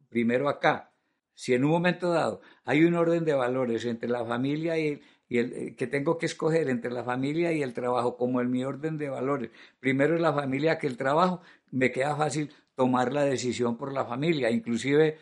primero 0.10 0.50
acá, 0.50 0.93
si 1.34 1.54
en 1.54 1.64
un 1.64 1.72
momento 1.72 2.10
dado 2.10 2.42
hay 2.64 2.84
un 2.84 2.96
orden 2.96 3.26
de 3.26 3.34
valores 3.34 3.86
entre 3.86 4.10
la 4.10 4.26
familia 4.26 4.78
y 4.78 4.88
el, 4.88 5.02
eh, 5.30 5.76
que 5.76 5.88
tengo 5.88 6.18
que 6.18 6.28
escoger 6.28 6.70
entre 6.70 6.92
la 6.92 7.04
familia 7.04 7.52
y 7.52 7.64
el 7.64 7.74
trabajo, 7.74 8.18
como 8.18 8.42
en 8.42 8.52
mi 8.52 8.64
orden 8.64 8.98
de 8.98 9.10
valores, 9.10 9.50
primero 9.80 10.16
es 10.16 10.22
la 10.22 10.34
familia 10.34 10.78
que 10.78 10.88
el 10.88 10.98
trabajo, 10.98 11.42
me 11.72 11.92
queda 11.92 12.16
fácil 12.16 12.52
tomar 12.76 13.12
la 13.14 13.24
decisión 13.24 13.78
por 13.78 13.92
la 13.92 14.06
familia. 14.06 14.52
Inclusive 14.52 15.18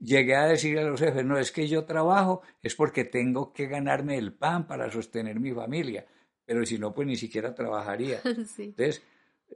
llegué 0.00 0.34
a 0.34 0.46
decirle 0.46 0.80
a 0.80 0.84
los 0.84 1.00
jefes, 1.00 1.24
no, 1.24 1.38
es 1.38 1.52
que 1.52 1.68
yo 1.68 1.84
trabajo, 1.84 2.42
es 2.62 2.74
porque 2.74 3.04
tengo 3.04 3.52
que 3.52 3.66
ganarme 3.66 4.18
el 4.18 4.32
pan 4.32 4.66
para 4.66 4.90
sostener 4.90 5.38
mi 5.40 5.52
familia, 5.52 6.06
pero 6.44 6.64
si 6.66 6.78
no, 6.78 6.94
pues 6.94 7.06
ni 7.06 7.16
siquiera 7.16 7.54
trabajaría. 7.54 8.20
Entonces, 8.24 9.02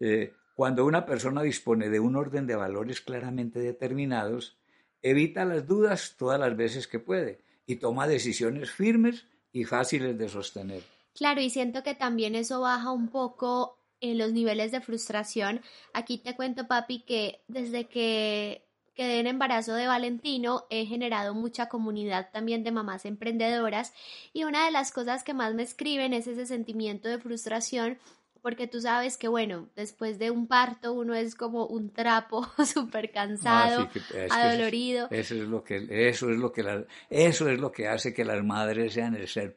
eh, 0.01 0.33
cuando 0.55 0.85
una 0.85 1.07
persona 1.07 1.43
dispone 1.43 1.89
de 1.89 2.01
un 2.01 2.17
orden 2.17 2.47
de 2.47 2.55
valores 2.55 3.01
claramente 3.01 3.59
determinados, 3.59 4.59
evita 5.02 5.44
las 5.44 5.66
dudas 5.66 6.14
todas 6.16 6.38
las 6.38 6.56
veces 6.56 6.87
que 6.87 6.99
puede 6.99 7.40
y 7.66 7.76
toma 7.76 8.06
decisiones 8.06 8.71
firmes 8.71 9.26
y 9.52 9.64
fáciles 9.64 10.16
de 10.18 10.28
sostener. 10.28 10.82
Claro, 11.14 11.40
y 11.40 11.50
siento 11.50 11.82
que 11.82 11.94
también 11.94 12.35
eso 12.35 12.61
baja 12.61 12.90
un 12.90 13.09
poco 13.09 13.78
en 14.00 14.18
los 14.18 14.32
niveles 14.32 14.73
de 14.73 14.80
frustración. 14.80 15.61
Aquí 15.92 16.18
te 16.18 16.35
cuento, 16.35 16.66
papi, 16.66 17.00
que 17.00 17.40
desde 17.49 17.87
que 17.87 18.66
quedé 18.94 19.21
en 19.21 19.26
embarazo 19.26 19.75
de 19.75 19.87
Valentino 19.87 20.66
he 20.71 20.85
generado 20.87 21.35
mucha 21.35 21.68
comunidad 21.68 22.30
también 22.30 22.62
de 22.62 22.73
mamás 22.73 23.06
emprendedoras 23.06 23.94
y 24.32 24.44
una 24.44 24.66
de 24.66 24.71
las 24.71 24.92
cosas 24.92 25.25
que 25.25 25.32
más 25.32 25.54
me 25.54 25.62
escriben 25.62 26.12
es 26.12 26.26
ese 26.26 26.47
sentimiento 26.47 27.09
de 27.09 27.18
frustración 27.18 27.99
porque 28.42 28.66
tú 28.66 28.80
sabes 28.80 29.16
que, 29.16 29.28
bueno, 29.28 29.68
después 29.76 30.18
de 30.18 30.30
un 30.30 30.49
parto 30.49 30.92
uno 30.92 31.14
es 31.14 31.37
como 31.37 31.66
un 31.66 31.90
trapo 31.90 32.46
súper 32.66 33.11
cansado, 33.12 33.88
adolorido. 34.30 35.06
Eso, 35.11 35.34
es 35.37 35.49
lo 35.49 35.62
que, 35.62 35.87
eso 36.08 36.28
es 36.28 36.37
lo 36.37 36.52
que, 36.52 36.87
eso 37.08 37.49
es 37.49 37.61
lo 37.61 37.70
que 37.70 37.87
hace 37.87 38.12
que 38.12 38.25
las 38.25 38.44
madres 38.44 38.94
sean 38.94 39.14
el 39.14 39.28
ser, 39.28 39.56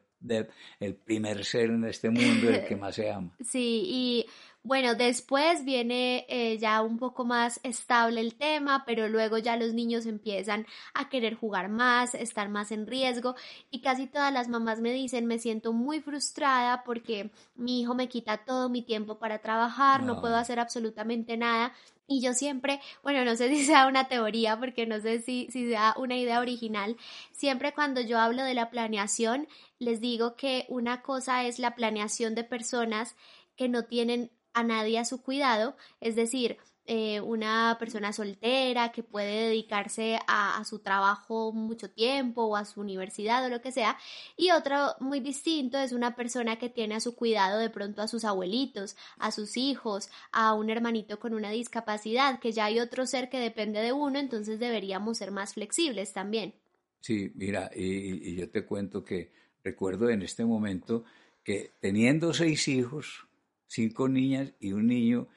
el 0.79 0.96
primer 0.96 1.46
ser 1.46 1.70
en 1.70 1.86
este 1.86 2.10
mundo 2.10 2.50
el 2.50 2.65
que 2.65 2.75
más 2.75 2.96
se 2.96 3.12
ama. 3.12 3.32
Sí, 3.44 3.84
y 3.86 4.25
Bueno, 4.63 4.96
después 4.96 5.63
viene 5.63 6.25
eh, 6.27 6.58
ya 6.58 6.82
un 6.82 6.98
poco 6.98 7.24
más 7.24 7.60
estable 7.62 8.20
el 8.20 8.34
tema, 8.34 8.84
pero 8.84 9.08
luego 9.08 9.38
ya 9.38 9.58
los 9.58 9.75
niños 9.75 10.08
empiezan 10.08 10.65
a 10.96 11.08
querer 11.08 11.36
jugar 11.36 11.70
más, 11.70 12.15
estar 12.15 12.50
más 12.50 12.72
en 12.72 12.88
riesgo 12.88 13.36
y 13.70 13.82
casi 13.82 14.08
todas 14.08 14.34
las 14.34 14.48
mamás 14.48 14.82
me 14.82 14.91
dicen 14.91 15.27
me 15.27 15.38
siento 15.38 15.72
muy 15.72 16.01
frustrada 16.01 16.84
porque 16.84 17.29
mi 17.55 17.82
hijo 17.82 17.94
me 17.94 18.10
quita 18.10 18.38
todo 18.38 18.67
mi 18.70 18.82
tiempo 18.82 19.20
para 19.20 19.38
trabajar, 19.38 20.01
no 20.01 20.20
puedo 20.20 20.36
hacer 20.36 20.60
absolutamente 20.60 21.38
nada. 21.38 21.72
Y 22.08 22.22
yo 22.22 22.34
siempre, 22.34 22.82
bueno, 23.03 23.25
no 23.25 23.36
sé 23.36 23.50
si 23.55 23.65
sea 23.65 23.88
una 23.88 24.08
teoría, 24.08 24.60
porque 24.60 24.86
no 24.86 25.00
sé 25.00 25.22
si, 25.22 25.48
si 25.51 25.70
sea 25.70 25.94
una 25.98 26.17
idea 26.17 26.39
original, 26.39 26.98
siempre 27.32 27.74
cuando 27.74 28.01
yo 28.01 28.20
hablo 28.20 28.44
de 28.44 28.53
la 28.53 28.70
planeación, 28.70 29.48
les 29.85 30.01
digo 30.01 30.35
que 30.35 30.65
una 30.67 31.01
cosa 31.01 31.45
es 31.45 31.59
la 31.59 31.75
planeación 31.75 32.35
de 32.35 32.43
personas 32.43 33.15
que 33.55 33.69
no 33.69 33.85
tienen 33.85 34.31
a 34.53 34.63
nadie 34.63 34.99
a 34.99 35.05
su 35.05 35.21
cuidado, 35.21 35.75
es 36.01 36.15
decir, 36.15 36.57
eh, 36.87 37.19
una 37.21 37.77
persona 37.79 38.13
soltera 38.13 38.91
que 38.91 39.01
puede 39.01 39.47
dedicarse 39.47 40.19
a, 40.27 40.63
su 40.65 40.79
trabajo 40.79 41.51
mucho 41.51 41.89
tiempo 41.89 42.43
o 42.43 42.55
a 42.55 42.63
su 42.63 42.79
universidad 42.79 43.43
o 43.43 43.49
lo 43.49 43.59
que 43.59 43.71
sea. 43.71 43.97
Y 44.37 44.51
otro 44.51 44.93
muy 44.99 45.19
distinto 45.19 45.79
es 45.79 45.93
una 45.93 46.15
persona 46.15 46.57
que 46.57 46.69
tiene 46.69 46.93
a 46.93 46.99
su 46.99 47.15
cuidado 47.15 47.57
de 47.57 47.71
pronto 47.71 48.03
a 48.03 48.07
sus 48.07 48.23
abuelitos, 48.23 48.95
a 49.17 49.31
sus 49.31 49.57
hijos, 49.57 50.09
a 50.31 50.53
un 50.53 50.69
hermanito 50.69 51.19
con 51.19 51.33
una 51.33 51.49
discapacidad, 51.49 52.39
que 52.39 52.51
ya 52.51 52.65
hay 52.65 52.79
otro 52.79 53.07
ser 53.07 53.29
que 53.29 53.39
depende 53.39 53.81
de 53.81 53.91
uno, 53.91 54.19
entonces 54.19 54.59
deberíamos 54.59 55.17
ser 55.17 55.31
más 55.31 55.55
flexibles 55.55 56.13
también. 56.13 56.53
Sí, 57.01 57.31
mira, 57.33 57.71
y, 57.75 58.29
y 58.29 58.35
yo 58.35 58.49
te 58.51 58.63
cuento 58.63 59.03
que 59.03 59.31
recuerdo 59.65 60.10
en 60.10 60.22
este 60.22 60.45
momento 60.45 61.03
que 61.43 61.72
teniendo 61.81 62.34
seis 62.34 62.67
hijos, 62.67 63.27
cinco 63.67 64.07
niñas 64.07 64.53
y 64.60 64.72
un 64.72 64.88
niño, 64.88 65.27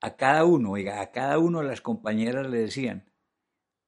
a 0.00 0.16
cada 0.16 0.44
uno, 0.44 0.72
oiga, 0.72 1.00
a 1.00 1.10
cada 1.12 1.38
uno 1.38 1.62
las 1.62 1.80
compañeras 1.80 2.48
le 2.48 2.58
decían, 2.58 3.10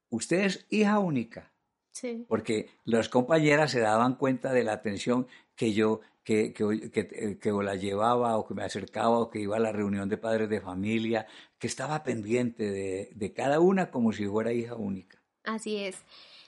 usted 0.08 0.40
es 0.44 0.66
hija 0.70 0.98
única. 1.00 1.52
Sí. 1.92 2.24
Porque 2.28 2.70
las 2.84 3.08
compañeras 3.08 3.72
se 3.72 3.80
daban 3.80 4.14
cuenta 4.14 4.52
de 4.52 4.62
la 4.62 4.72
atención 4.72 5.26
que 5.56 5.72
yo, 5.72 6.00
que, 6.22 6.52
que, 6.52 7.38
que, 7.40 7.52
la 7.52 7.74
llevaba 7.74 8.38
o 8.38 8.46
que 8.46 8.54
me 8.54 8.62
acercaba 8.62 9.18
o 9.18 9.28
que 9.28 9.40
iba 9.40 9.56
a 9.56 9.60
la 9.60 9.72
reunión 9.72 10.08
de 10.08 10.16
padres 10.16 10.48
de 10.48 10.60
familia, 10.60 11.26
que 11.58 11.66
estaba 11.66 12.04
pendiente 12.04 12.70
de, 12.70 13.10
de 13.12 13.32
cada 13.32 13.58
una 13.58 13.90
como 13.90 14.12
si 14.12 14.24
fuera 14.26 14.52
hija 14.52 14.76
única. 14.76 15.20
Así 15.44 15.78
es. 15.78 15.96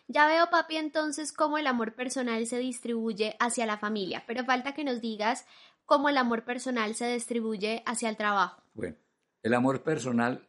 Ya 0.09 0.27
veo, 0.27 0.51
papi, 0.51 0.77
entonces 0.77 1.33
cómo 1.33 1.59
el 1.59 1.67
amor 1.67 1.95
personal 1.95 2.47
se 2.47 2.59
distribuye 2.59 3.37
hacia 3.39 3.67
la 3.67 3.79
familia, 3.79 4.25
pero 4.27 4.45
falta 4.45 4.75
que 4.75 4.85
nos 4.85 5.01
digas 5.01 5.47
cómo 5.85 6.09
el 6.09 6.17
amor 6.17 6.45
personal 6.45 6.95
se 6.95 7.13
distribuye 7.13 7.83
hacia 7.87 8.09
el 8.09 8.17
trabajo. 8.17 8.63
Bueno, 8.75 8.97
el 9.43 9.55
amor 9.55 9.83
personal 9.83 10.49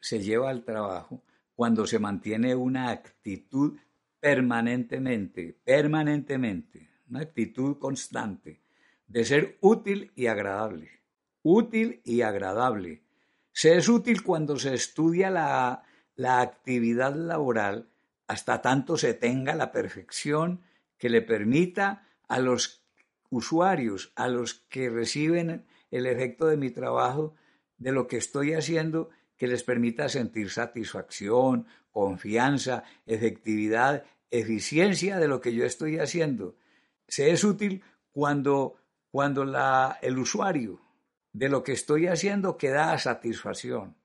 se 0.00 0.20
lleva 0.20 0.50
al 0.50 0.64
trabajo 0.64 1.22
cuando 1.54 1.86
se 1.86 1.98
mantiene 1.98 2.54
una 2.54 2.90
actitud 2.90 3.78
permanentemente, 4.20 5.58
permanentemente, 5.64 6.90
una 7.08 7.20
actitud 7.20 7.78
constante 7.78 8.60
de 9.06 9.24
ser 9.24 9.58
útil 9.60 10.12
y 10.14 10.26
agradable. 10.26 10.90
Útil 11.42 12.00
y 12.04 12.22
agradable. 12.22 13.02
Se 13.52 13.76
es 13.76 13.88
útil 13.88 14.22
cuando 14.22 14.58
se 14.58 14.74
estudia 14.74 15.30
la, 15.30 15.84
la 16.14 16.40
actividad 16.40 17.14
laboral 17.14 17.88
hasta 18.26 18.62
tanto 18.62 18.96
se 18.96 19.14
tenga 19.14 19.54
la 19.54 19.72
perfección 19.72 20.62
que 20.98 21.08
le 21.10 21.22
permita 21.22 22.06
a 22.28 22.38
los 22.38 22.84
usuarios, 23.30 24.12
a 24.16 24.28
los 24.28 24.54
que 24.54 24.90
reciben 24.90 25.66
el 25.90 26.06
efecto 26.06 26.46
de 26.46 26.56
mi 26.56 26.70
trabajo, 26.70 27.34
de 27.78 27.92
lo 27.92 28.06
que 28.06 28.16
estoy 28.16 28.54
haciendo, 28.54 29.10
que 29.36 29.46
les 29.46 29.62
permita 29.62 30.08
sentir 30.08 30.50
satisfacción, 30.50 31.66
confianza, 31.90 32.84
efectividad, 33.04 34.04
eficiencia 34.30 35.18
de 35.18 35.28
lo 35.28 35.40
que 35.40 35.54
yo 35.54 35.64
estoy 35.64 35.98
haciendo. 35.98 36.56
Se 37.06 37.30
es 37.30 37.44
útil 37.44 37.82
cuando, 38.10 38.76
cuando 39.10 39.44
el 40.02 40.18
usuario 40.18 40.80
de 41.32 41.48
lo 41.48 41.62
que 41.62 41.72
estoy 41.72 42.06
haciendo 42.06 42.56
queda 42.56 42.92
a 42.92 42.98
satisfacción. 42.98 43.96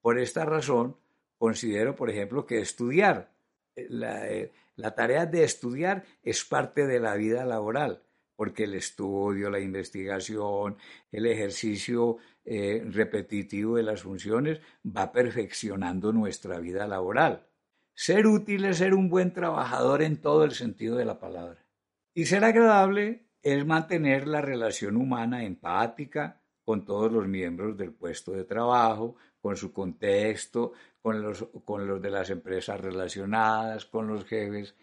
Por 0.00 0.18
esta 0.18 0.44
razón, 0.44 0.96
considero, 1.38 1.94
por 1.94 2.10
ejemplo, 2.10 2.46
que 2.46 2.60
estudiar, 2.60 3.33
la, 3.76 4.28
eh, 4.30 4.52
la 4.76 4.94
tarea 4.94 5.26
de 5.26 5.44
estudiar 5.44 6.04
es 6.22 6.44
parte 6.44 6.86
de 6.86 7.00
la 7.00 7.14
vida 7.14 7.44
laboral 7.44 8.02
porque 8.36 8.64
el 8.64 8.74
estudio, 8.74 9.50
la 9.50 9.60
investigación, 9.60 10.76
el 11.12 11.26
ejercicio 11.26 12.18
eh, 12.44 12.84
repetitivo 12.86 13.76
de 13.76 13.84
las 13.84 14.02
funciones 14.02 14.60
va 14.84 15.12
perfeccionando 15.12 16.12
nuestra 16.12 16.58
vida 16.58 16.86
laboral. 16.86 17.46
Ser 17.94 18.26
útil 18.26 18.64
es 18.64 18.78
ser 18.78 18.94
un 18.94 19.08
buen 19.08 19.32
trabajador 19.32 20.02
en 20.02 20.20
todo 20.20 20.44
el 20.44 20.50
sentido 20.52 20.96
de 20.96 21.04
la 21.04 21.20
palabra. 21.20 21.64
Y 22.12 22.26
ser 22.26 22.44
agradable 22.44 23.28
es 23.42 23.64
mantener 23.64 24.26
la 24.26 24.40
relación 24.40 24.96
humana 24.96 25.44
empática 25.44 26.40
con 26.64 26.84
todos 26.84 27.12
los 27.12 27.28
miembros 27.28 27.76
del 27.76 27.92
puesto 27.92 28.32
de 28.32 28.44
trabajo, 28.44 29.16
con 29.40 29.56
su 29.56 29.72
contexto, 29.72 30.72
con 31.04 31.20
los, 31.20 31.46
con 31.66 31.86
los 31.86 32.00
de 32.00 32.08
las 32.08 32.30
empresas 32.30 32.80
relacionadas, 32.80 33.84
con 33.84 34.06
los 34.06 34.24
jefes. 34.24 34.74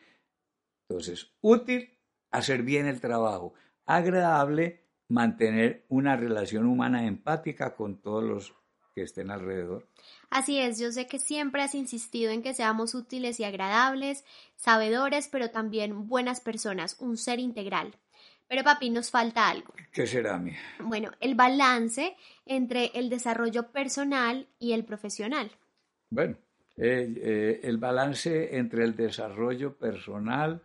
Entonces, 0.88 1.32
útil 1.42 1.98
hacer 2.30 2.62
bien 2.62 2.86
el 2.86 3.02
trabajo, 3.02 3.56
agradable 3.88 4.84
mantener 5.08 5.84
una 5.90 6.16
relación 6.16 6.68
humana 6.68 7.08
empática 7.08 7.76
con 7.76 8.00
todos 8.04 8.24
los 8.24 8.54
que 8.94 9.02
estén 9.02 9.32
alrededor. 9.32 9.88
Así 10.30 10.60
es, 10.60 10.78
yo 10.78 10.92
sé 10.92 11.08
que 11.08 11.18
siempre 11.18 11.64
has 11.64 11.74
insistido 11.74 12.32
en 12.32 12.44
que 12.44 12.54
seamos 12.54 12.94
útiles 12.94 13.40
y 13.40 13.44
agradables, 13.44 14.24
sabedores, 14.56 15.28
pero 15.28 15.50
también 15.50 16.08
buenas 16.08 16.40
personas, 16.40 16.98
un 17.00 17.18
ser 17.18 17.40
integral. 17.40 17.96
Pero 18.48 18.64
papi, 18.64 18.92
nos 18.92 19.10
falta 19.10 19.50
algo. 19.50 19.74
¿Qué 19.92 20.06
será, 20.06 20.38
mi? 20.38 20.52
Bueno, 20.82 21.10
el 21.20 21.34
balance 21.34 22.16
entre 22.46 22.92
el 22.94 23.10
desarrollo 23.10 23.72
personal 23.72 24.48
y 24.60 24.74
el 24.74 24.86
profesional. 24.86 25.52
Bueno, 26.12 26.38
eh, 26.78 27.14
eh, 27.18 27.60
el 27.64 27.78
balance 27.78 28.56
entre 28.56 28.84
el 28.84 28.96
desarrollo 28.96 29.76
personal 29.76 30.62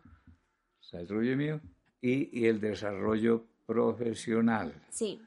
desarrollo 0.93 1.37
mío 1.37 1.61
y, 2.01 2.47
el 2.47 2.61
desarrollo 2.61 3.45
profesional. 3.67 4.73
Sí. 4.91 5.21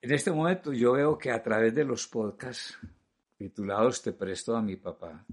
en 0.00 0.12
este 0.12 0.30
momento 0.30 0.72
yo 0.72 0.92
veo 0.92 1.18
que 1.18 1.30
a 1.30 1.42
través 1.42 1.74
de 1.74 1.84
los 1.84 2.06
podcasts 2.06 2.78
titulados 3.36 4.02
Te 4.02 4.12
presto 4.12 4.56
a 4.56 4.62
mi 4.62 4.76
papá, 4.76 5.26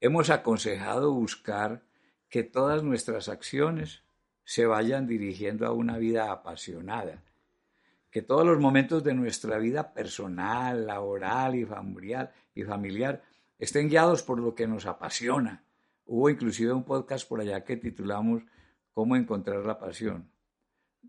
hemos 0.00 0.30
aconsejado 0.30 1.12
buscar 1.12 1.82
que 2.28 2.42
todas 2.42 2.82
nuestras 2.82 3.28
acciones 3.28 4.02
se 4.44 4.66
vayan 4.66 5.06
dirigiendo 5.06 5.66
a 5.66 5.72
una 5.72 5.98
vida 5.98 6.32
apasionada, 6.32 7.22
que 8.10 8.22
todos 8.22 8.46
los 8.46 8.58
momentos 8.58 9.04
de 9.04 9.14
nuestra 9.14 9.58
vida 9.58 9.92
personal, 9.92 10.86
laboral 10.86 11.54
y 11.54 11.64
familiar, 11.64 12.32
y 12.54 12.62
familiar 12.64 13.22
estén 13.58 13.88
guiados 13.88 14.22
por 14.22 14.38
lo 14.38 14.54
que 14.54 14.66
nos 14.66 14.86
apasiona, 14.86 15.64
Hubo 16.10 16.30
inclusive 16.30 16.72
un 16.72 16.84
podcast 16.84 17.28
por 17.28 17.38
allá 17.38 17.64
que 17.64 17.76
titulamos 17.76 18.42
¿Cómo 18.94 19.14
encontrar 19.14 19.66
la 19.66 19.78
pasión? 19.78 20.32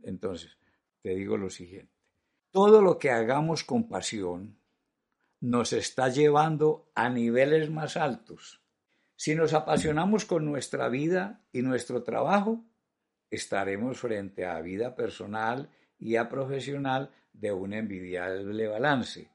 Entonces, 0.03 0.57
te 1.01 1.15
digo 1.15 1.37
lo 1.37 1.49
siguiente. 1.49 1.93
Todo 2.51 2.81
lo 2.81 2.99
que 2.99 3.09
hagamos 3.09 3.63
con 3.63 3.87
pasión 3.87 4.59
nos 5.39 5.71
está 5.71 6.09
llevando 6.09 6.91
a 6.95 7.09
niveles 7.09 7.69
más 7.69 7.95
altos. 7.95 8.61
Si 9.15 9.35
nos 9.35 9.53
apasionamos 9.53 10.25
con 10.25 10.43
nuestra 10.43 10.89
vida 10.89 11.45
y 11.53 11.61
nuestro 11.61 12.03
trabajo, 12.03 12.65
estaremos 13.29 13.99
frente 13.99 14.45
a 14.45 14.59
vida 14.59 14.95
personal 14.95 15.69
y 15.99 16.15
a 16.15 16.29
profesional 16.29 17.11
de 17.33 17.51
un 17.51 17.73
envidiable 17.73 18.67
balance. 18.67 19.29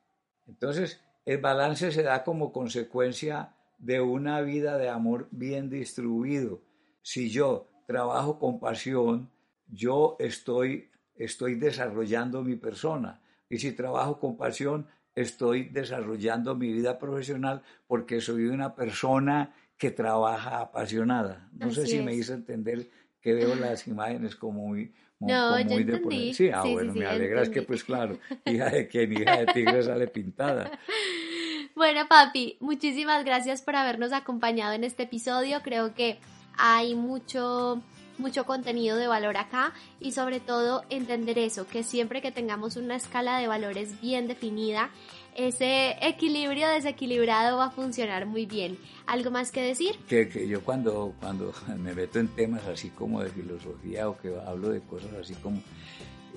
Entonces, 0.46 1.00
el 1.24 1.38
balance 1.38 1.92
se 1.92 2.03
da 2.03 2.24
como 2.24 2.53
consecuencia 2.53 3.55
de 3.79 4.00
una 4.00 4.40
vida 4.40 4.79
de 4.79 4.88
amor 4.88 5.29
bien 5.31 5.70
distribuido. 5.70 6.62
Si 7.03 7.31
yo 7.31 7.68
trabajo 7.87 8.38
con 8.38 8.61
pasión, 8.61 9.31
yo 9.68 10.16
estoy, 10.18 10.90
estoy 11.14 11.55
desarrollando 11.55 12.42
mi 12.42 12.57
persona. 12.57 13.20
Y 13.48 13.59
si 13.59 13.72
trabajo 13.72 14.18
con 14.18 14.37
pasión, 14.37 14.87
estoy 15.14 15.68
desarrollando 15.68 16.55
mi 16.55 16.72
vida 16.72 16.98
profesional 16.98 17.62
porque 17.87 18.20
soy 18.20 18.46
una 18.46 18.74
persona 18.74 19.55
que 19.77 19.90
trabaja 19.90 20.61
apasionada. 20.61 21.48
No 21.53 21.70
sé 21.70 21.87
si 21.87 22.00
me 22.00 22.14
hice 22.14 22.35
entender 22.35 22.90
que 23.25 23.33
veo 23.33 23.55
las 23.55 23.87
imágenes 23.87 24.37
como 24.37 24.69
muy, 24.69 24.93
no, 25.19 25.57
muy 26.05 26.35
Sí, 26.35 26.51
ah, 26.51 26.63
bueno, 26.63 26.93
me 26.93 27.07
alegra 27.07 27.51
que 27.51 27.63
pues 27.63 27.83
claro, 27.83 28.19
hija 28.45 28.69
de 28.69 28.87
quien 28.87 29.15
hija 29.15 29.39
de 29.39 29.47
tigre 29.47 29.83
sale 29.83 30.09
pintada. 30.09 30.71
Bueno, 31.75 32.07
papi, 32.07 32.59
muchísimas 32.61 33.25
gracias 33.25 33.63
por 33.63 33.77
habernos 33.77 34.13
acompañado 34.13 34.75
en 34.75 34.85
este 34.85 35.05
episodio. 35.05 35.63
Creo 35.63 35.95
que 35.95 36.19
hay 36.59 36.95
mucho 36.95 37.83
mucho 38.19 38.45
contenido 38.45 38.97
de 38.97 39.09
valor 39.09 39.37
acá 39.37 39.73
y 39.99 40.13
sobre 40.13 40.39
todo 40.39 40.85
entender 40.91 41.39
eso, 41.39 41.67
que 41.67 41.83
siempre 41.83 42.23
que 42.23 42.31
tengamos 42.31 42.77
una 42.77 42.95
escala 42.95 43.39
de 43.39 43.49
valores 43.49 44.01
bien 44.01 44.29
definida, 44.29 44.91
ese 45.37 45.97
equilibrio 46.01 46.68
desequilibrado 46.68 47.59
va 47.59 47.66
a 47.66 47.70
funcionar 47.70 48.27
muy 48.27 48.47
bien. 48.47 48.79
¿Algo 49.07 49.31
más 49.31 49.51
que 49.51 49.62
decir? 49.62 49.97
Que, 50.09 50.29
que, 50.29 50.47
yo 50.49 50.62
cuando, 50.62 51.14
cuando 51.20 51.53
me 51.79 51.94
meto 51.94 52.18
en 52.18 52.29
temas 52.29 52.64
así 52.66 52.90
como 52.90 53.23
de 53.23 53.31
filosofía 53.31 54.09
o 54.09 54.16
que 54.16 54.35
hablo 54.47 54.70
de 54.70 54.81
cosas 54.81 55.12
así 55.14 55.35
como, 55.35 55.61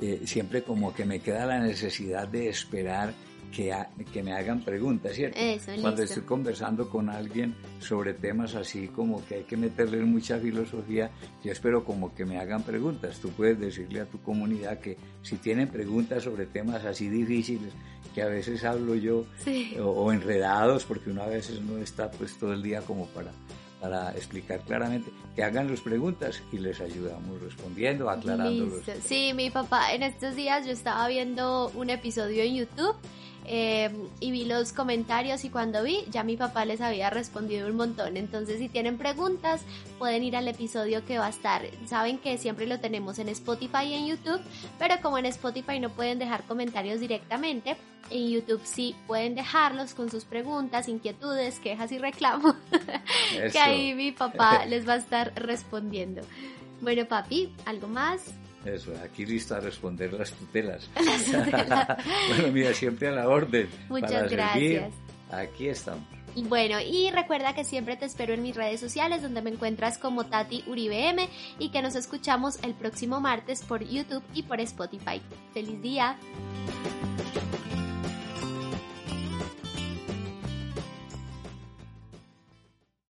eh, 0.02 0.22
siempre 0.26 0.64
como 0.64 0.94
que 0.94 1.06
me 1.06 1.20
queda 1.20 1.46
la 1.46 1.60
necesidad 1.60 2.28
de 2.28 2.50
esperar 2.50 3.14
que, 3.52 3.74
que 4.12 4.24
me 4.24 4.34
hagan 4.34 4.62
preguntas, 4.62 5.16
¿cierto? 5.16 5.40
Eso, 5.40 5.72
Cuando 5.82 6.02
listo. 6.02 6.04
estoy 6.04 6.24
conversando 6.24 6.90
con 6.90 7.10
alguien 7.10 7.56
sobre 7.80 8.14
temas 8.14 8.56
así 8.56 8.88
como 8.88 9.26
que 9.26 9.36
hay 9.36 9.44
que 9.44 9.58
meterle 9.58 10.04
mucha 10.04 10.38
filosofía, 10.38 11.12
yo 11.44 11.52
espero 11.52 11.84
como 11.84 12.14
que 12.14 12.26
me 12.26 12.38
hagan 12.38 12.64
preguntas. 12.64 13.20
Tú 13.20 13.30
puedes 13.30 13.60
decirle 13.60 14.02
a 14.02 14.06
tu 14.06 14.22
comunidad 14.22 14.80
que 14.80 14.98
si 15.22 15.38
tienen 15.38 15.70
preguntas 15.70 16.24
sobre 16.24 16.46
temas 16.46 16.84
así 16.86 17.10
difíciles, 17.10 17.74
que 18.18 18.24
a 18.24 18.28
veces 18.30 18.64
hablo 18.64 18.96
yo, 18.96 19.26
Sí. 19.44 19.76
o, 19.80 19.84
o 19.92 20.12
enredados, 20.12 20.86
porque 20.86 21.12
uno 21.12 21.22
a 21.22 21.28
veces 21.28 21.62
no 21.62 21.78
está 21.78 22.10
pues 22.10 22.36
todo 22.40 22.52
el 22.52 22.64
día 22.64 22.82
como 22.82 23.06
para 23.10 23.30
para 23.80 24.10
explicar 24.14 24.62
claramente, 24.62 25.12
que 25.36 25.44
hagan 25.44 25.70
las 25.70 25.82
preguntas 25.82 26.42
y 26.52 26.58
les 26.58 26.82
ayudamos 26.82 27.40
respondiendo, 27.40 28.10
aclarando 28.10 28.66
los 28.66 28.88
Listo. 28.88 28.92
Sí, 29.08 29.34
mi 29.36 29.52
papá, 29.52 29.94
en 29.94 30.02
estos 30.02 30.36
días 30.36 30.66
yo 30.66 30.72
estaba 30.72 31.08
viendo 31.08 31.72
un 31.76 31.92
episodio 31.92 32.42
en 32.42 32.56
YouTube 32.56 32.96
eh, 33.50 33.90
y 34.20 34.32
vi 34.32 34.44
los 34.44 34.74
comentarios 34.74 35.46
y 35.46 35.50
cuando 35.50 35.82
vi 35.82 36.04
ya 36.10 36.24
mi 36.24 36.36
papá 36.36 36.66
les 36.66 36.82
había 36.82 37.10
respondido 37.10 37.68
un 37.68 37.78
montón. 37.78 38.18
Entonces 38.18 38.60
si 38.60 38.68
tienen 38.68 38.98
preguntas 38.98 39.62
pueden 39.98 40.24
ir 40.24 40.36
al 40.36 40.48
episodio 40.50 41.06
que 41.06 41.18
va 41.18 41.28
a 41.28 41.30
estar. 41.30 41.62
Saben 41.86 42.18
que 42.18 42.38
siempre 42.38 42.68
lo 42.68 42.80
tenemos 42.80 43.20
en 43.20 43.30
Spotify 43.30 43.86
y 43.86 43.94
en 43.94 44.08
YouTube, 44.08 44.42
pero 44.78 44.96
como 45.02 45.18
en 45.18 45.28
Spotify 45.28 45.80
no 45.80 45.90
pueden 45.90 46.20
dejar 46.20 46.44
comentarios 46.44 47.00
directamente, 47.00 47.78
en 48.10 48.30
YouTube 48.30 48.62
sí 48.64 48.96
pueden 49.08 49.36
dejarlos 49.36 49.94
con 49.94 50.12
sus 50.12 50.26
preguntas, 50.26 50.90
inquietudes, 50.90 51.60
quejas 51.60 51.92
y 51.94 52.00
reclamos. 52.00 52.56
que 53.52 53.60
ahí 53.60 53.94
mi 53.94 54.12
papá 54.12 54.66
les 54.68 54.88
va 54.88 54.94
a 54.94 54.98
estar 54.98 55.34
respondiendo. 55.36 56.22
Bueno, 56.82 57.06
papi, 57.06 57.54
¿algo 57.66 57.88
más? 57.88 58.34
Eso, 58.74 58.94
aquí 59.04 59.26
listo 59.26 59.56
a 59.56 59.60
responder 59.60 60.12
las 60.14 60.32
tutelas. 60.32 60.90
bueno, 62.30 62.52
mira, 62.52 62.74
siempre 62.74 63.08
a 63.08 63.12
la 63.12 63.30
orden. 63.30 63.70
Muchas 63.88 64.12
para 64.12 64.30
servir. 64.30 64.74
gracias. 64.80 64.94
Aquí 65.32 65.70
estamos. 65.70 66.04
Y 66.36 66.44
bueno, 66.44 66.78
y 66.80 67.10
recuerda 67.10 67.56
que 67.56 67.64
siempre 67.64 67.96
te 67.98 68.06
espero 68.06 68.34
en 68.34 68.44
mis 68.44 68.56
redes 68.56 68.80
sociales 68.80 69.24
donde 69.24 69.42
me 69.42 69.50
encuentras 69.50 69.98
como 69.98 70.26
Tati 70.26 70.64
Uribe 70.68 71.10
M 71.10 71.28
y 71.58 71.70
que 71.70 71.82
nos 71.82 71.96
escuchamos 71.96 72.62
el 72.62 72.76
próximo 72.76 73.20
martes 73.20 73.64
por 73.64 73.84
YouTube 73.84 74.24
y 74.34 74.44
por 74.44 74.60
Spotify. 74.60 75.22
¡Feliz 75.54 75.82
día! 75.82 76.16